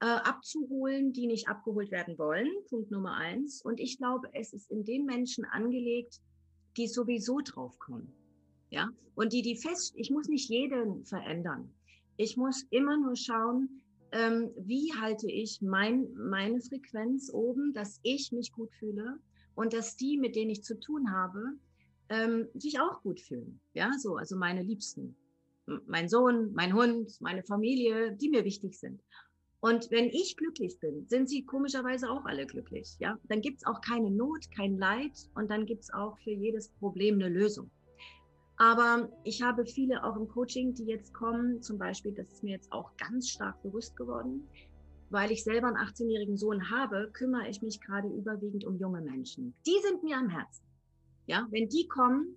äh, 0.00 0.07
abzuholen, 0.07 1.12
die 1.12 1.26
nicht 1.26 1.49
abgeholt 1.49 1.90
werden 1.90 2.19
wollen. 2.19 2.49
Punkt 2.69 2.90
Nummer 2.90 3.14
eins. 3.14 3.62
Und 3.62 3.81
ich 3.81 3.99
glaube, 3.99 4.28
es 4.33 4.52
ist 4.52 4.71
in 4.71 4.85
den 4.85 5.05
Menschen 5.05 5.45
angelegt, 5.45 6.21
die 6.76 6.87
sowieso 6.87 7.40
draufkommen. 7.40 8.12
Ja, 8.71 8.88
und 9.14 9.33
die, 9.33 9.43
die 9.43 9.57
fest, 9.57 9.95
ich 9.97 10.11
muss 10.11 10.28
nicht 10.28 10.50
jeden 10.50 11.05
verändern. 11.05 11.73
Ich 12.17 12.37
muss 12.37 12.67
immer 12.71 12.97
nur 12.97 13.17
schauen, 13.17 13.83
ähm, 14.12 14.50
wie 14.57 14.93
halte 14.95 15.31
ich 15.31 15.61
mein, 15.61 16.12
meine 16.14 16.61
Frequenz 16.61 17.31
oben, 17.33 17.73
dass 17.73 18.00
ich 18.02 18.33
mich 18.33 18.52
gut 18.52 18.73
fühle 18.75 19.19
und 19.55 19.73
dass 19.73 19.97
die, 19.97 20.17
mit 20.19 20.37
denen 20.37 20.50
ich 20.50 20.62
zu 20.62 20.78
tun 20.78 21.12
habe, 21.12 21.43
ähm, 22.09 22.49
sich 22.55 22.81
auch 22.81 23.02
gut 23.02 23.21
fühlen. 23.21 23.61
Ja, 23.75 23.93
so, 23.99 24.17
also 24.17 24.37
meine 24.37 24.62
Liebsten, 24.62 25.17
mein 25.87 26.09
Sohn, 26.09 26.52
mein 26.55 26.75
Hund, 26.75 27.21
meine 27.21 27.43
Familie, 27.43 28.12
die 28.12 28.31
mir 28.31 28.45
wichtig 28.45 28.78
sind. 28.78 29.02
Und 29.61 29.91
wenn 29.91 30.07
ich 30.07 30.37
glücklich 30.37 30.79
bin, 30.79 31.07
sind 31.09 31.29
sie 31.29 31.45
komischerweise 31.45 32.09
auch 32.11 32.25
alle 32.27 32.47
glücklich. 32.47 32.97
Ja? 33.00 33.19
Dann 33.25 33.41
gibt 33.41 33.59
es 33.59 33.67
auch 33.67 33.81
keine 33.81 34.11
Not, 34.11 34.50
kein 34.55 34.79
Leid 34.79 35.29
und 35.35 35.50
dann 35.50 35.67
gibt 35.67 35.83
es 35.83 35.93
auch 35.93 36.17
für 36.19 36.31
jedes 36.31 36.69
Problem 36.79 37.17
eine 37.17 37.29
Lösung. 37.29 37.71
Aber 38.57 39.09
ich 39.25 39.43
habe 39.43 39.67
viele 39.67 40.03
auch 40.05 40.17
im 40.17 40.29
Coaching, 40.29 40.75
die 40.75 40.85
jetzt 40.85 41.12
kommen, 41.15 41.62
zum 41.62 41.79
Beispiel, 41.79 42.12
das 42.12 42.33
ist 42.33 42.43
mir 42.43 42.53
jetzt 42.53 42.73
auch 42.73 42.97
ganz 42.97 43.29
stark 43.29 43.61
bewusst 43.62 43.97
geworden, 43.97 44.49
weil 45.11 45.31
ich 45.31 45.45
selber 45.45 45.69
einen 45.69 45.77
18-jährigen 45.77 46.37
Sohn 46.37 46.71
habe, 46.71 47.11
kümmere 47.12 47.49
ich 47.49 47.62
mich 47.62 47.81
gerade 47.81 48.09
überwiegend 48.09 48.65
um 48.65 48.77
junge 48.77 49.00
Menschen. 49.00 49.55
Die 49.67 49.79
sind 49.83 50.03
mir 50.03 50.17
am 50.17 50.29
Herzen. 50.29 50.65
Ja, 51.27 51.47
wenn 51.50 51.69
die 51.69 51.87
kommen, 51.87 52.37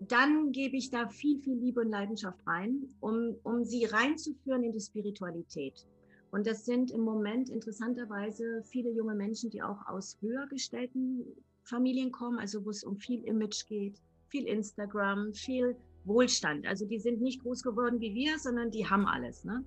dann 0.00 0.50
gebe 0.52 0.76
ich 0.76 0.90
da 0.90 1.08
viel, 1.08 1.40
viel 1.40 1.56
Liebe 1.56 1.80
und 1.80 1.90
Leidenschaft 1.90 2.44
rein, 2.46 2.94
um, 3.00 3.36
um 3.44 3.64
sie 3.64 3.84
reinzuführen 3.84 4.64
in 4.64 4.72
die 4.72 4.80
Spiritualität. 4.80 5.86
Und 6.32 6.46
das 6.46 6.64
sind 6.64 6.90
im 6.90 7.02
Moment 7.02 7.50
interessanterweise 7.50 8.62
viele 8.64 8.90
junge 8.90 9.14
Menschen, 9.14 9.50
die 9.50 9.62
auch 9.62 9.86
aus 9.86 10.16
höher 10.22 10.46
gestellten 10.46 11.26
Familien 11.62 12.10
kommen, 12.10 12.38
also 12.38 12.64
wo 12.64 12.70
es 12.70 12.84
um 12.84 12.96
viel 12.96 13.22
Image 13.24 13.66
geht, 13.68 14.00
viel 14.28 14.46
Instagram, 14.46 15.34
viel 15.34 15.76
Wohlstand. 16.04 16.66
Also 16.66 16.86
die 16.86 16.98
sind 16.98 17.20
nicht 17.20 17.42
groß 17.42 17.62
geworden 17.62 18.00
wie 18.00 18.14
wir, 18.14 18.38
sondern 18.38 18.70
die 18.70 18.88
haben 18.88 19.06
alles. 19.06 19.44
Ne? 19.44 19.62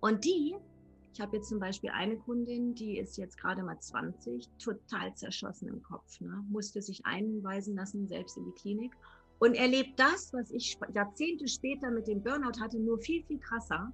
Und 0.00 0.26
die, 0.26 0.56
ich 1.14 1.20
habe 1.22 1.38
jetzt 1.38 1.48
zum 1.48 1.58
Beispiel 1.58 1.88
eine 1.90 2.18
Kundin, 2.18 2.74
die 2.74 2.98
ist 2.98 3.16
jetzt 3.16 3.38
gerade 3.38 3.62
mal 3.62 3.80
20, 3.80 4.50
total 4.62 5.14
zerschossen 5.14 5.68
im 5.68 5.82
Kopf, 5.82 6.20
ne? 6.20 6.44
musste 6.50 6.82
sich 6.82 7.06
einweisen 7.06 7.76
lassen, 7.76 8.06
selbst 8.06 8.36
in 8.36 8.44
die 8.44 8.60
Klinik 8.60 8.92
und 9.38 9.54
erlebt 9.54 9.98
das, 9.98 10.32
was 10.32 10.50
ich 10.50 10.78
Jahrzehnte 10.94 11.48
später 11.48 11.90
mit 11.90 12.06
dem 12.08 12.22
Burnout 12.22 12.60
hatte, 12.60 12.78
nur 12.78 12.98
viel, 12.98 13.22
viel 13.24 13.38
krasser 13.38 13.92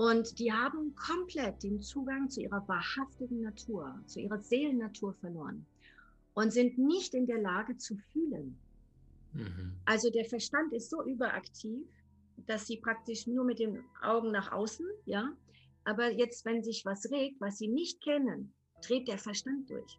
und 0.00 0.38
die 0.38 0.50
haben 0.50 0.94
komplett 0.94 1.62
den 1.62 1.82
Zugang 1.82 2.30
zu 2.30 2.40
ihrer 2.40 2.66
wahrhaftigen 2.66 3.42
Natur, 3.42 4.02
zu 4.06 4.18
ihrer 4.20 4.40
Seelennatur 4.40 5.12
verloren 5.12 5.66
und 6.32 6.54
sind 6.54 6.78
nicht 6.78 7.12
in 7.12 7.26
der 7.26 7.38
Lage 7.38 7.76
zu 7.76 7.98
fühlen. 8.10 8.58
Mhm. 9.34 9.74
Also 9.84 10.08
der 10.08 10.24
Verstand 10.24 10.72
ist 10.72 10.88
so 10.88 11.04
überaktiv, 11.04 11.86
dass 12.46 12.66
sie 12.66 12.78
praktisch 12.78 13.26
nur 13.26 13.44
mit 13.44 13.58
den 13.58 13.84
Augen 14.00 14.30
nach 14.30 14.50
außen, 14.52 14.86
ja, 15.04 15.36
aber 15.84 16.10
jetzt, 16.10 16.46
wenn 16.46 16.62
sich 16.62 16.86
was 16.86 17.10
regt, 17.10 17.38
was 17.38 17.58
sie 17.58 17.68
nicht 17.68 18.00
kennen, 18.00 18.54
dreht 18.80 19.06
der 19.06 19.18
Verstand 19.18 19.68
durch. 19.68 19.98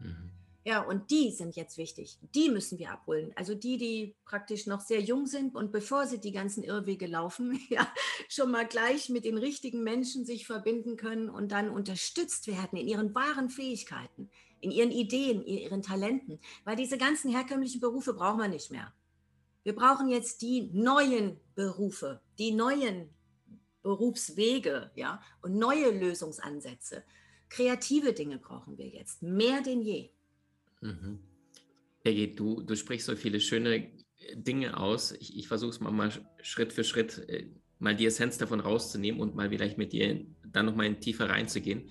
Mhm. 0.00 0.32
Ja, 0.70 0.82
und 0.82 1.10
die 1.10 1.32
sind 1.32 1.56
jetzt 1.56 1.78
wichtig. 1.78 2.20
Die 2.32 2.48
müssen 2.48 2.78
wir 2.78 2.92
abholen. 2.92 3.32
Also 3.34 3.56
die, 3.56 3.76
die 3.76 4.14
praktisch 4.24 4.68
noch 4.68 4.80
sehr 4.80 5.00
jung 5.00 5.26
sind 5.26 5.56
und 5.56 5.72
bevor 5.72 6.06
sie 6.06 6.20
die 6.20 6.30
ganzen 6.30 6.62
Irrwege 6.62 7.08
laufen, 7.08 7.58
ja, 7.70 7.92
schon 8.28 8.52
mal 8.52 8.64
gleich 8.64 9.08
mit 9.08 9.24
den 9.24 9.36
richtigen 9.36 9.82
Menschen 9.82 10.24
sich 10.24 10.46
verbinden 10.46 10.96
können 10.96 11.28
und 11.28 11.50
dann 11.50 11.70
unterstützt 11.70 12.46
werden 12.46 12.78
in 12.78 12.86
ihren 12.86 13.12
wahren 13.16 13.50
Fähigkeiten, 13.50 14.30
in 14.60 14.70
ihren 14.70 14.92
Ideen, 14.92 15.42
in 15.42 15.58
ihren 15.58 15.82
Talenten. 15.82 16.38
Weil 16.62 16.76
diese 16.76 16.98
ganzen 16.98 17.32
herkömmlichen 17.32 17.80
Berufe 17.80 18.14
brauchen 18.14 18.38
wir 18.38 18.46
nicht 18.46 18.70
mehr. 18.70 18.94
Wir 19.64 19.74
brauchen 19.74 20.08
jetzt 20.08 20.40
die 20.40 20.70
neuen 20.72 21.40
Berufe, 21.56 22.20
die 22.38 22.52
neuen 22.52 23.10
Berufswege, 23.82 24.92
ja, 24.94 25.20
und 25.42 25.58
neue 25.58 25.90
Lösungsansätze. 25.90 27.02
Kreative 27.48 28.12
Dinge 28.12 28.38
brauchen 28.38 28.78
wir 28.78 28.86
jetzt, 28.86 29.20
mehr 29.20 29.62
denn 29.62 29.82
je. 29.82 30.10
Mhm. 30.80 31.18
Peggy, 32.02 32.34
du, 32.34 32.62
du 32.62 32.76
sprichst 32.76 33.06
so 33.06 33.16
viele 33.16 33.40
schöne 33.40 33.90
Dinge 34.34 34.76
aus. 34.76 35.12
Ich, 35.12 35.36
ich 35.36 35.48
versuche 35.48 35.70
es 35.70 35.80
mal, 35.80 35.90
mal 35.90 36.10
Schritt 36.42 36.72
für 36.72 36.84
Schritt 36.84 37.18
äh, 37.28 37.46
mal 37.78 37.96
die 37.96 38.06
Essenz 38.06 38.38
davon 38.38 38.60
rauszunehmen 38.60 39.20
und 39.20 39.34
mal 39.34 39.48
vielleicht 39.48 39.78
mit 39.78 39.92
dir 39.92 40.24
dann 40.46 40.66
nochmal 40.66 40.86
in 40.86 41.00
tiefer 41.00 41.28
reinzugehen. 41.28 41.90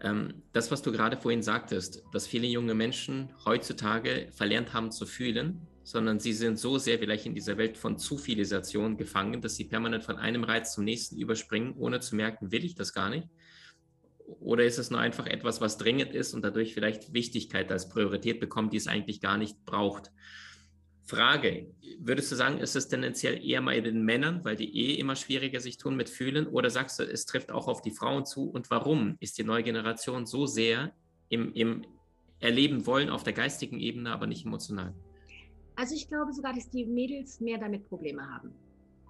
Ähm, 0.00 0.42
das, 0.52 0.70
was 0.70 0.82
du 0.82 0.92
gerade 0.92 1.16
vorhin 1.16 1.42
sagtest, 1.42 2.02
dass 2.12 2.26
viele 2.26 2.46
junge 2.46 2.74
Menschen 2.74 3.30
heutzutage 3.44 4.28
verlernt 4.32 4.72
haben 4.72 4.90
zu 4.90 5.06
fühlen, 5.06 5.66
sondern 5.82 6.20
sie 6.20 6.32
sind 6.32 6.58
so 6.58 6.78
sehr 6.78 6.98
vielleicht 6.98 7.26
in 7.26 7.34
dieser 7.34 7.56
Welt 7.56 7.76
von 7.76 7.98
Zufilisation 7.98 8.96
gefangen, 8.96 9.40
dass 9.40 9.56
sie 9.56 9.64
permanent 9.64 10.04
von 10.04 10.16
einem 10.16 10.44
Reiz 10.44 10.74
zum 10.74 10.84
nächsten 10.84 11.16
überspringen, 11.18 11.74
ohne 11.76 12.00
zu 12.00 12.14
merken, 12.14 12.52
will 12.52 12.64
ich 12.64 12.74
das 12.74 12.92
gar 12.92 13.10
nicht. 13.10 13.28
Oder 14.40 14.64
ist 14.64 14.78
es 14.78 14.90
nur 14.90 15.00
einfach 15.00 15.26
etwas, 15.26 15.60
was 15.60 15.78
dringend 15.78 16.14
ist 16.14 16.34
und 16.34 16.42
dadurch 16.42 16.74
vielleicht 16.74 17.12
Wichtigkeit 17.14 17.72
als 17.72 17.88
Priorität 17.88 18.40
bekommt, 18.40 18.72
die 18.72 18.76
es 18.76 18.86
eigentlich 18.86 19.20
gar 19.20 19.38
nicht 19.38 19.64
braucht? 19.64 20.12
Frage, 21.08 21.74
würdest 21.98 22.30
du 22.30 22.36
sagen, 22.36 22.58
ist 22.58 22.76
es 22.76 22.88
tendenziell 22.88 23.42
eher 23.42 23.62
bei 23.62 23.80
den 23.80 24.04
Männern, 24.04 24.44
weil 24.44 24.56
die 24.56 24.76
eh 24.76 24.94
immer 24.96 25.16
schwieriger 25.16 25.60
sich 25.60 25.78
tun 25.78 25.96
mit 25.96 26.10
Fühlen? 26.10 26.46
Oder 26.46 26.68
sagst 26.68 26.98
du, 26.98 27.04
es 27.04 27.24
trifft 27.24 27.50
auch 27.50 27.66
auf 27.66 27.80
die 27.80 27.90
Frauen 27.90 28.26
zu? 28.26 28.50
Und 28.50 28.70
warum 28.70 29.16
ist 29.18 29.38
die 29.38 29.44
neue 29.44 29.62
Generation 29.62 30.26
so 30.26 30.44
sehr 30.44 30.92
im, 31.30 31.54
im 31.54 31.86
Erleben 32.40 32.86
wollen 32.86 33.08
auf 33.08 33.22
der 33.22 33.32
geistigen 33.32 33.80
Ebene, 33.80 34.12
aber 34.12 34.26
nicht 34.26 34.44
emotional? 34.44 34.94
Also 35.76 35.94
ich 35.94 36.08
glaube 36.08 36.34
sogar, 36.34 36.52
dass 36.52 36.68
die 36.68 36.84
Mädels 36.84 37.40
mehr 37.40 37.56
damit 37.56 37.88
Probleme 37.88 38.28
haben. 38.28 38.52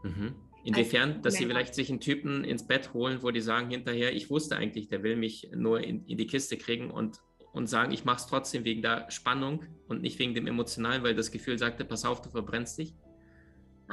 Mhm. 0.05 0.37
Inwiefern, 0.69 1.23
dass 1.23 1.35
sie 1.35 1.47
vielleicht 1.47 1.75
sich 1.75 1.89
einen 1.89 2.01
Typen 2.01 2.45
ins 2.45 2.67
Bett 2.67 2.93
holen, 2.93 3.23
wo 3.23 3.31
die 3.31 3.41
sagen 3.41 3.71
hinterher, 3.71 4.15
ich 4.15 4.29
wusste 4.29 4.57
eigentlich, 4.57 4.89
der 4.89 5.03
will 5.03 5.17
mich 5.17 5.51
nur 5.55 5.81
in, 5.81 6.05
in 6.05 6.19
die 6.19 6.27
Kiste 6.27 6.59
kriegen 6.59 6.91
und, 6.91 7.23
und 7.55 7.69
sagen, 7.69 7.91
ich 7.91 8.05
mache 8.05 8.19
es 8.19 8.27
trotzdem 8.27 8.65
wegen 8.65 8.83
der 8.83 9.11
Spannung 9.11 9.65
und 9.89 10.03
nicht 10.03 10.19
wegen 10.19 10.35
dem 10.35 10.47
Emotionalen, 10.47 11.03
weil 11.03 11.15
das 11.15 11.31
Gefühl 11.31 11.59
sagte, 11.59 11.87
pass 11.87 12.05
auf, 12.05 12.21
du 12.21 12.29
verbrennst 12.29 12.77
dich? 12.77 12.95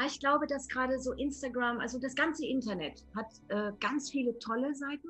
Ich 0.06 0.20
glaube, 0.20 0.48
dass 0.48 0.68
gerade 0.68 1.00
so 1.00 1.14
Instagram, 1.14 1.80
also 1.80 1.98
das 1.98 2.14
ganze 2.14 2.46
Internet 2.46 3.06
hat 3.16 3.28
äh, 3.48 3.72
ganz 3.80 4.12
viele 4.12 4.38
tolle 4.40 4.76
Seiten. 4.76 5.08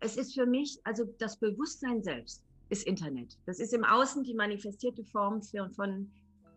Es 0.00 0.16
ist 0.16 0.32
für 0.32 0.46
mich, 0.46 0.78
also 0.84 1.04
das 1.18 1.38
Bewusstsein 1.38 2.02
selbst 2.02 2.42
ist 2.70 2.86
Internet. 2.86 3.36
Das 3.44 3.60
ist 3.60 3.74
im 3.74 3.84
Außen 3.84 4.24
die 4.24 4.32
manifestierte 4.32 5.04
Form 5.04 5.42
für, 5.42 5.68
von 5.76 6.10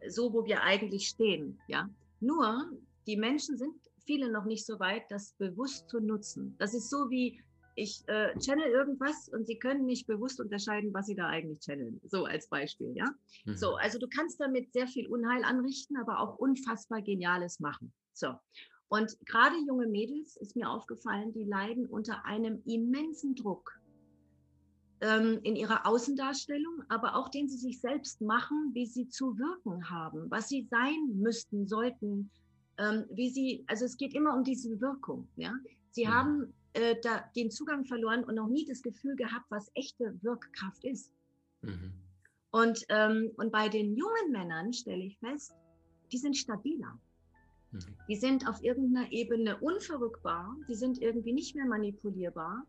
so, 0.07 0.31
wo 0.31 0.45
wir 0.45 0.63
eigentlich 0.63 1.09
stehen. 1.09 1.59
Ja? 1.67 1.89
Nur, 2.21 2.71
die 3.07 3.17
Menschen 3.17 3.57
sind 3.57 3.75
viele 4.05 4.31
noch 4.31 4.46
nicht 4.46 4.65
so 4.65 4.79
weit, 4.79 5.03
das 5.10 5.34
bewusst 5.34 5.89
zu 5.89 6.00
nutzen. 6.00 6.55
Das 6.60 6.74
ist 6.74 6.89
so 6.89 7.10
wie 7.10 7.41
ich 7.75 8.03
äh, 8.08 8.38
channel 8.39 8.67
irgendwas 8.67 9.29
und 9.29 9.48
sie 9.48 9.58
können 9.58 9.86
nicht 9.86 10.08
bewusst 10.08 10.39
unterscheiden, 10.39 10.93
was 10.93 11.05
sie 11.08 11.15
da 11.15 11.27
eigentlich 11.27 11.60
channeln. 11.60 12.01
So 12.05 12.25
als 12.25 12.48
Beispiel, 12.50 12.91
ja. 12.96 13.05
Mhm. 13.46 13.55
So, 13.55 13.75
also 13.75 13.98
du 13.98 14.08
kannst 14.08 14.39
damit 14.39 14.72
sehr 14.74 14.88
viel 14.88 15.08
Unheil 15.08 15.43
anrichten, 15.43 15.98
aber 15.98 16.20
auch 16.20 16.38
unfassbar 16.38 17.01
Geniales 17.01 17.60
machen. 17.60 17.93
So. 18.13 18.34
Und 18.89 19.17
gerade 19.25 19.55
junge 19.65 19.88
Mädels 19.88 20.36
ist 20.36 20.55
mir 20.55 20.70
aufgefallen, 20.70 21.31
die 21.31 21.46
leiden 21.46 21.86
unter 21.86 22.25
einem 22.25 22.62
immensen 22.65 23.36
Druck 23.36 23.79
ähm, 25.00 25.39
in 25.43 25.55
ihrer 25.55 25.86
Außendarstellung, 25.86 26.84
aber 26.89 27.15
auch 27.15 27.29
den 27.29 27.48
sie 27.48 27.58
sich 27.58 27.79
selbst 27.79 28.22
machen, 28.22 28.72
wie 28.74 28.86
sie 28.86 29.08
zu 29.08 29.38
wirken 29.38 29.89
haben, 29.89 30.29
was 30.29 30.50
sie 30.50 30.67
sein 30.70 31.08
müssten, 31.15 31.67
sollten, 31.67 32.29
ähm, 32.81 33.05
wie 33.11 33.29
sie, 33.29 33.63
also 33.67 33.85
es 33.85 33.95
geht 33.97 34.13
immer 34.13 34.35
um 34.35 34.43
diese 34.43 34.81
Wirkung. 34.81 35.27
Ja? 35.35 35.53
Sie 35.91 36.05
mhm. 36.05 36.09
haben 36.09 36.53
äh, 36.73 36.95
da 37.01 37.23
den 37.35 37.51
Zugang 37.51 37.85
verloren 37.85 38.23
und 38.23 38.35
noch 38.35 38.47
nie 38.47 38.65
das 38.65 38.81
Gefühl 38.81 39.15
gehabt, 39.15 39.45
was 39.50 39.71
echte 39.75 40.17
Wirkkraft 40.21 40.83
ist. 40.83 41.11
Mhm. 41.61 41.93
Und, 42.51 42.85
ähm, 42.89 43.31
und 43.38 43.51
bei 43.51 43.69
den 43.69 43.95
jungen 43.95 44.31
Männern 44.31 44.73
stelle 44.73 45.03
ich 45.03 45.17
fest, 45.19 45.53
die 46.11 46.17
sind 46.17 46.35
stabiler. 46.35 47.00
Mhm. 47.71 47.79
Die 48.09 48.15
sind 48.15 48.47
auf 48.47 48.61
irgendeiner 48.63 49.11
Ebene 49.11 49.57
unverrückbar, 49.59 50.57
die 50.67 50.75
sind 50.75 51.01
irgendwie 51.01 51.33
nicht 51.33 51.55
mehr 51.55 51.65
manipulierbar, 51.65 52.65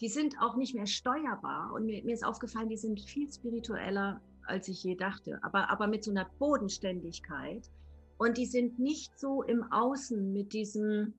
die 0.00 0.08
sind 0.08 0.36
auch 0.40 0.56
nicht 0.56 0.74
mehr 0.74 0.86
steuerbar. 0.86 1.72
Und 1.72 1.86
mir, 1.86 2.04
mir 2.04 2.14
ist 2.14 2.24
aufgefallen, 2.24 2.68
die 2.68 2.76
sind 2.76 3.00
viel 3.00 3.32
spiritueller, 3.32 4.20
als 4.44 4.68
ich 4.68 4.84
je 4.84 4.94
dachte, 4.94 5.38
aber, 5.42 5.70
aber 5.70 5.86
mit 5.86 6.04
so 6.04 6.10
einer 6.10 6.28
Bodenständigkeit. 6.38 7.70
Und 8.18 8.38
die 8.38 8.46
sind 8.46 8.78
nicht 8.78 9.18
so 9.18 9.42
im 9.42 9.64
Außen 9.72 10.32
mit 10.32 10.52
diesem, 10.52 11.14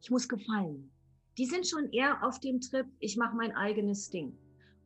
ich 0.00 0.10
muss 0.10 0.28
gefallen. 0.28 0.90
Die 1.38 1.46
sind 1.46 1.66
schon 1.66 1.90
eher 1.92 2.24
auf 2.24 2.40
dem 2.40 2.60
Trip, 2.60 2.86
ich 2.98 3.16
mache 3.16 3.36
mein 3.36 3.52
eigenes 3.52 4.10
Ding. 4.10 4.36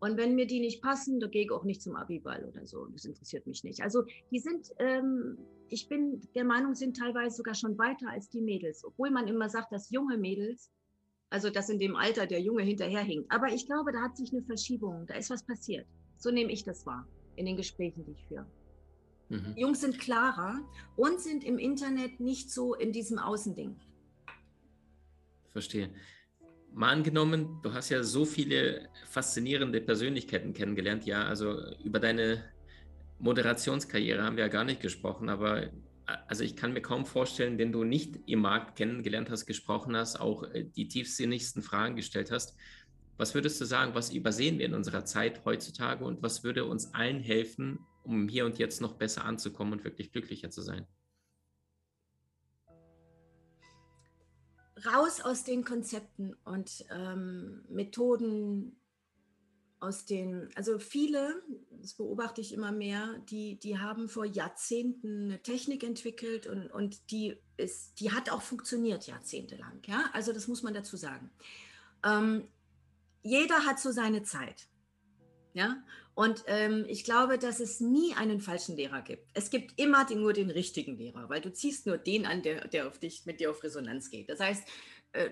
Und 0.02 0.16
wenn 0.16 0.34
mir 0.34 0.46
die 0.46 0.58
nicht 0.58 0.82
passen, 0.82 1.20
da 1.20 1.28
gehe 1.28 1.44
ich 1.44 1.52
auch 1.52 1.62
nicht 1.62 1.80
zum 1.80 1.94
Abiball 1.94 2.44
oder 2.44 2.66
so. 2.66 2.86
Das 2.86 3.04
interessiert 3.04 3.46
mich 3.46 3.62
nicht. 3.62 3.82
Also 3.82 4.02
die 4.32 4.40
sind, 4.40 4.72
ähm, 4.80 5.38
ich 5.68 5.88
bin 5.88 6.20
der 6.34 6.44
Meinung, 6.44 6.74
sind 6.74 6.96
teilweise 6.96 7.36
sogar 7.36 7.54
schon 7.54 7.78
weiter 7.78 8.10
als 8.10 8.28
die 8.28 8.42
Mädels. 8.42 8.84
Obwohl 8.84 9.10
man 9.10 9.28
immer 9.28 9.48
sagt, 9.48 9.72
dass 9.72 9.90
junge 9.90 10.18
Mädels, 10.18 10.72
also 11.30 11.50
dass 11.50 11.70
in 11.70 11.78
dem 11.78 11.94
Alter 11.94 12.26
der 12.26 12.40
Junge 12.40 12.64
hinterherhinkt. 12.64 13.30
Aber 13.30 13.52
ich 13.52 13.64
glaube, 13.66 13.92
da 13.92 14.02
hat 14.02 14.16
sich 14.16 14.32
eine 14.32 14.42
Verschiebung, 14.42 15.06
da 15.06 15.14
ist 15.14 15.30
was 15.30 15.46
passiert. 15.46 15.86
So 16.18 16.32
nehme 16.32 16.50
ich 16.50 16.64
das 16.64 16.84
wahr 16.84 17.06
in 17.36 17.46
den 17.46 17.56
Gesprächen, 17.56 18.04
die 18.04 18.10
ich 18.10 18.26
führe. 18.26 18.46
Mhm. 19.28 19.54
Jungs 19.56 19.80
sind 19.80 19.98
klarer 19.98 20.60
und 20.96 21.20
sind 21.20 21.44
im 21.44 21.58
Internet 21.58 22.20
nicht 22.20 22.50
so 22.50 22.74
in 22.74 22.92
diesem 22.92 23.18
Außending. 23.18 23.76
Verstehe 25.52 25.90
mal 26.74 26.90
angenommen, 26.90 27.60
du 27.62 27.72
hast 27.72 27.90
ja 27.90 28.02
so 28.02 28.24
viele 28.24 28.88
faszinierende 29.08 29.80
Persönlichkeiten 29.80 30.52
kennengelernt, 30.52 31.04
ja, 31.04 31.24
also 31.24 31.58
über 31.84 32.00
deine 32.00 32.44
Moderationskarriere 33.18 34.22
haben 34.22 34.36
wir 34.36 34.44
ja 34.44 34.48
gar 34.48 34.64
nicht 34.64 34.80
gesprochen, 34.80 35.28
aber 35.28 35.70
also 36.26 36.42
ich 36.42 36.56
kann 36.56 36.72
mir 36.72 36.82
kaum 36.82 37.06
vorstellen, 37.06 37.58
wenn 37.58 37.72
du 37.72 37.84
nicht 37.84 38.18
im 38.26 38.40
Markt 38.40 38.76
kennengelernt 38.76 39.30
hast, 39.30 39.46
gesprochen 39.46 39.96
hast, 39.96 40.20
auch 40.20 40.42
äh, 40.42 40.64
die 40.64 40.88
tiefsinnigsten 40.88 41.62
Fragen 41.62 41.94
gestellt 41.94 42.30
hast. 42.30 42.56
Was 43.18 43.34
würdest 43.34 43.60
du 43.60 43.64
sagen, 43.64 43.94
was 43.94 44.12
übersehen 44.12 44.58
wir 44.58 44.66
in 44.66 44.74
unserer 44.74 45.04
Zeit 45.04 45.44
heutzutage 45.44 46.04
und 46.04 46.22
was 46.22 46.42
würde 46.42 46.64
uns 46.64 46.92
allen 46.92 47.20
helfen, 47.20 47.78
um 48.04 48.28
hier 48.28 48.46
und 48.46 48.58
jetzt 48.58 48.80
noch 48.80 48.94
besser 48.94 49.24
anzukommen 49.24 49.74
und 49.74 49.84
wirklich 49.84 50.12
glücklicher 50.12 50.50
zu 50.50 50.62
sein? 50.62 50.86
raus 54.86 55.20
aus 55.20 55.44
den 55.44 55.64
Konzepten 55.64 56.34
und 56.44 56.84
ähm, 56.90 57.64
Methoden 57.68 58.76
aus 59.80 60.04
den, 60.04 60.48
also 60.54 60.78
viele, 60.78 61.42
das 61.70 61.94
beobachte 61.94 62.40
ich 62.40 62.52
immer 62.52 62.70
mehr, 62.70 63.18
die, 63.30 63.58
die 63.58 63.78
haben 63.78 64.08
vor 64.08 64.24
Jahrzehnten 64.24 65.24
eine 65.24 65.42
Technik 65.42 65.82
entwickelt 65.82 66.46
und, 66.46 66.68
und 66.68 67.10
die, 67.10 67.36
ist, 67.56 67.98
die 67.98 68.12
hat 68.12 68.30
auch 68.30 68.42
funktioniert 68.42 69.06
jahrzehntelang. 69.08 69.82
Ja? 69.86 70.08
Also 70.12 70.32
das 70.32 70.46
muss 70.46 70.62
man 70.62 70.72
dazu 70.72 70.96
sagen. 70.96 71.30
Ähm, 72.04 72.46
jeder 73.22 73.66
hat 73.66 73.80
so 73.80 73.90
seine 73.90 74.22
Zeit. 74.22 74.68
Ja? 75.54 75.82
Und 76.14 76.44
ähm, 76.46 76.84
ich 76.88 77.04
glaube, 77.04 77.38
dass 77.38 77.60
es 77.60 77.80
nie 77.80 78.14
einen 78.14 78.40
falschen 78.40 78.76
Lehrer 78.76 79.02
gibt. 79.02 79.28
Es 79.34 79.50
gibt 79.50 79.78
immer 79.80 80.04
den, 80.04 80.20
nur 80.20 80.32
den 80.32 80.50
richtigen 80.50 80.96
Lehrer, 80.96 81.28
weil 81.28 81.40
du 81.40 81.52
ziehst 81.52 81.86
nur 81.86 81.96
den 81.96 82.26
an, 82.26 82.42
der, 82.42 82.68
der 82.68 82.86
auf 82.88 82.98
dich, 82.98 83.24
mit 83.24 83.40
dir 83.40 83.50
auf 83.50 83.62
Resonanz 83.62 84.10
geht. 84.10 84.28
Das 84.28 84.40
heißt, 84.40 84.64
äh, 85.12 85.30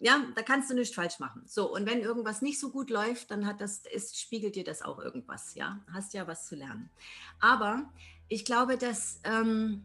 ja, 0.00 0.24
da 0.34 0.42
kannst 0.42 0.70
du 0.70 0.74
nichts 0.74 0.94
falsch 0.94 1.18
machen. 1.18 1.42
So, 1.46 1.72
und 1.72 1.86
wenn 1.86 2.00
irgendwas 2.00 2.42
nicht 2.42 2.60
so 2.60 2.70
gut 2.70 2.90
läuft, 2.90 3.30
dann 3.30 3.46
hat 3.46 3.60
das, 3.60 3.82
ist, 3.92 4.20
spiegelt 4.20 4.54
dir 4.56 4.64
das 4.64 4.82
auch 4.82 4.98
irgendwas, 4.98 5.54
ja. 5.54 5.84
Hast 5.92 6.14
ja 6.14 6.26
was 6.26 6.46
zu 6.46 6.54
lernen. 6.54 6.90
Aber 7.40 7.92
ich 8.28 8.44
glaube, 8.44 8.76
dass 8.76 9.20
ähm, 9.24 9.84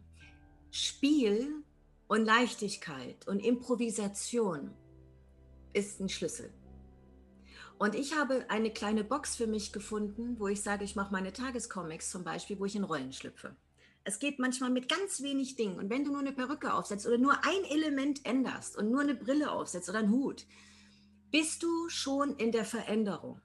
Spiel 0.70 1.62
und 2.06 2.24
Leichtigkeit 2.24 3.26
und 3.26 3.40
Improvisation 3.40 4.70
ist 5.72 6.00
ein 6.00 6.08
Schlüssel. 6.08 6.52
Und 7.78 7.94
ich 7.94 8.16
habe 8.16 8.44
eine 8.48 8.70
kleine 8.70 9.04
Box 9.04 9.36
für 9.36 9.46
mich 9.46 9.72
gefunden, 9.72 10.36
wo 10.38 10.48
ich 10.48 10.62
sage, 10.62 10.84
ich 10.84 10.96
mache 10.96 11.12
meine 11.12 11.32
Tagescomics 11.32 12.10
zum 12.10 12.24
Beispiel, 12.24 12.58
wo 12.58 12.64
ich 12.64 12.76
in 12.76 12.84
Rollen 12.84 13.12
schlüpfe. 13.12 13.56
Es 14.04 14.18
geht 14.18 14.38
manchmal 14.38 14.70
mit 14.70 14.88
ganz 14.88 15.22
wenig 15.22 15.56
Dingen. 15.56 15.78
Und 15.78 15.90
wenn 15.90 16.04
du 16.04 16.10
nur 16.12 16.20
eine 16.20 16.32
Perücke 16.32 16.74
aufsetzt 16.74 17.06
oder 17.06 17.18
nur 17.18 17.32
ein 17.44 17.64
Element 17.70 18.24
änderst 18.24 18.76
und 18.76 18.90
nur 18.90 19.00
eine 19.00 19.14
Brille 19.14 19.50
aufsetzt 19.50 19.88
oder 19.88 20.00
einen 20.00 20.10
Hut, 20.10 20.46
bist 21.30 21.62
du 21.62 21.88
schon 21.88 22.36
in 22.36 22.52
der 22.52 22.64
Veränderung. 22.64 23.40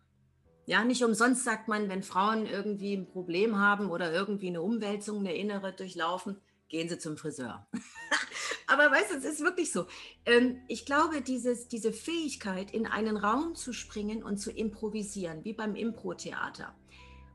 Ja, 0.66 0.84
nicht 0.84 1.04
umsonst 1.04 1.44
sagt 1.44 1.68
man, 1.68 1.90
wenn 1.90 2.04
Frauen 2.04 2.46
irgendwie 2.46 2.94
ein 2.94 3.08
Problem 3.08 3.58
haben 3.58 3.90
oder 3.90 4.14
irgendwie 4.14 4.50
eine 4.50 4.62
Umwälzung, 4.62 5.20
eine 5.20 5.36
innere 5.36 5.74
durchlaufen, 5.74 6.40
gehen 6.70 6.88
sie 6.88 6.98
zum 6.98 7.18
Friseur. 7.18 7.68
Aber 8.68 8.92
weißt 8.92 9.12
du, 9.12 9.16
es 9.18 9.26
ist 9.26 9.42
wirklich 9.42 9.72
so. 9.72 9.88
Ähm, 10.26 10.62
ich 10.68 10.86
glaube, 10.86 11.22
dieses, 11.22 11.68
diese 11.68 11.92
Fähigkeit, 11.92 12.72
in 12.72 12.86
einen 12.86 13.18
Raum 13.18 13.56
zu 13.56 13.74
springen 13.74 14.24
und 14.24 14.38
zu 14.38 14.52
improvisieren, 14.52 15.44
wie 15.44 15.54
beim 15.54 15.76
Impro-Theater. 15.76 16.76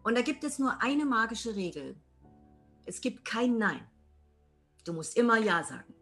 Und 0.05 0.17
da 0.17 0.23
gibt 0.23 0.45
es 0.45 0.59
nur 0.59 0.81
eine 0.81 1.05
magische 1.05 1.57
Regel. 1.57 1.97
Es 2.87 3.01
gibt 3.01 3.25
kein 3.25 3.59
Nein. 3.59 3.85
Du 4.85 4.93
musst 4.93 5.17
immer 5.17 5.39
Ja 5.39 5.65
sagen. 5.65 5.95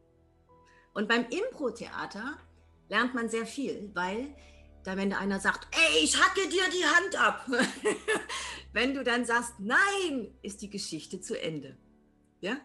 Und 0.93 1.09
beim 1.09 1.25
Impro-Theater 1.25 2.37
lernt 2.89 3.15
man 3.15 3.31
sehr 3.31 3.47
viel, 3.47 3.91
weil 3.95 4.37
da, 4.85 4.97
wenn 4.97 5.13
einer 5.13 5.41
sagt, 5.41 5.69
ey, 5.71 6.05
ich 6.05 6.21
hacke 6.21 6.49
dir 6.49 6.65
die 6.69 6.85
Hand 6.85 7.21
ab, 7.21 7.47
wenn 8.73 8.93
du 8.93 9.05
dann 9.05 9.25
sagst, 9.25 9.55
nein, 9.59 10.35
ist 10.43 10.61
die 10.61 10.71
Geschichte 10.71 11.21
zu 11.21 11.41
Ende. 11.41 11.79
Ja? 12.41 12.57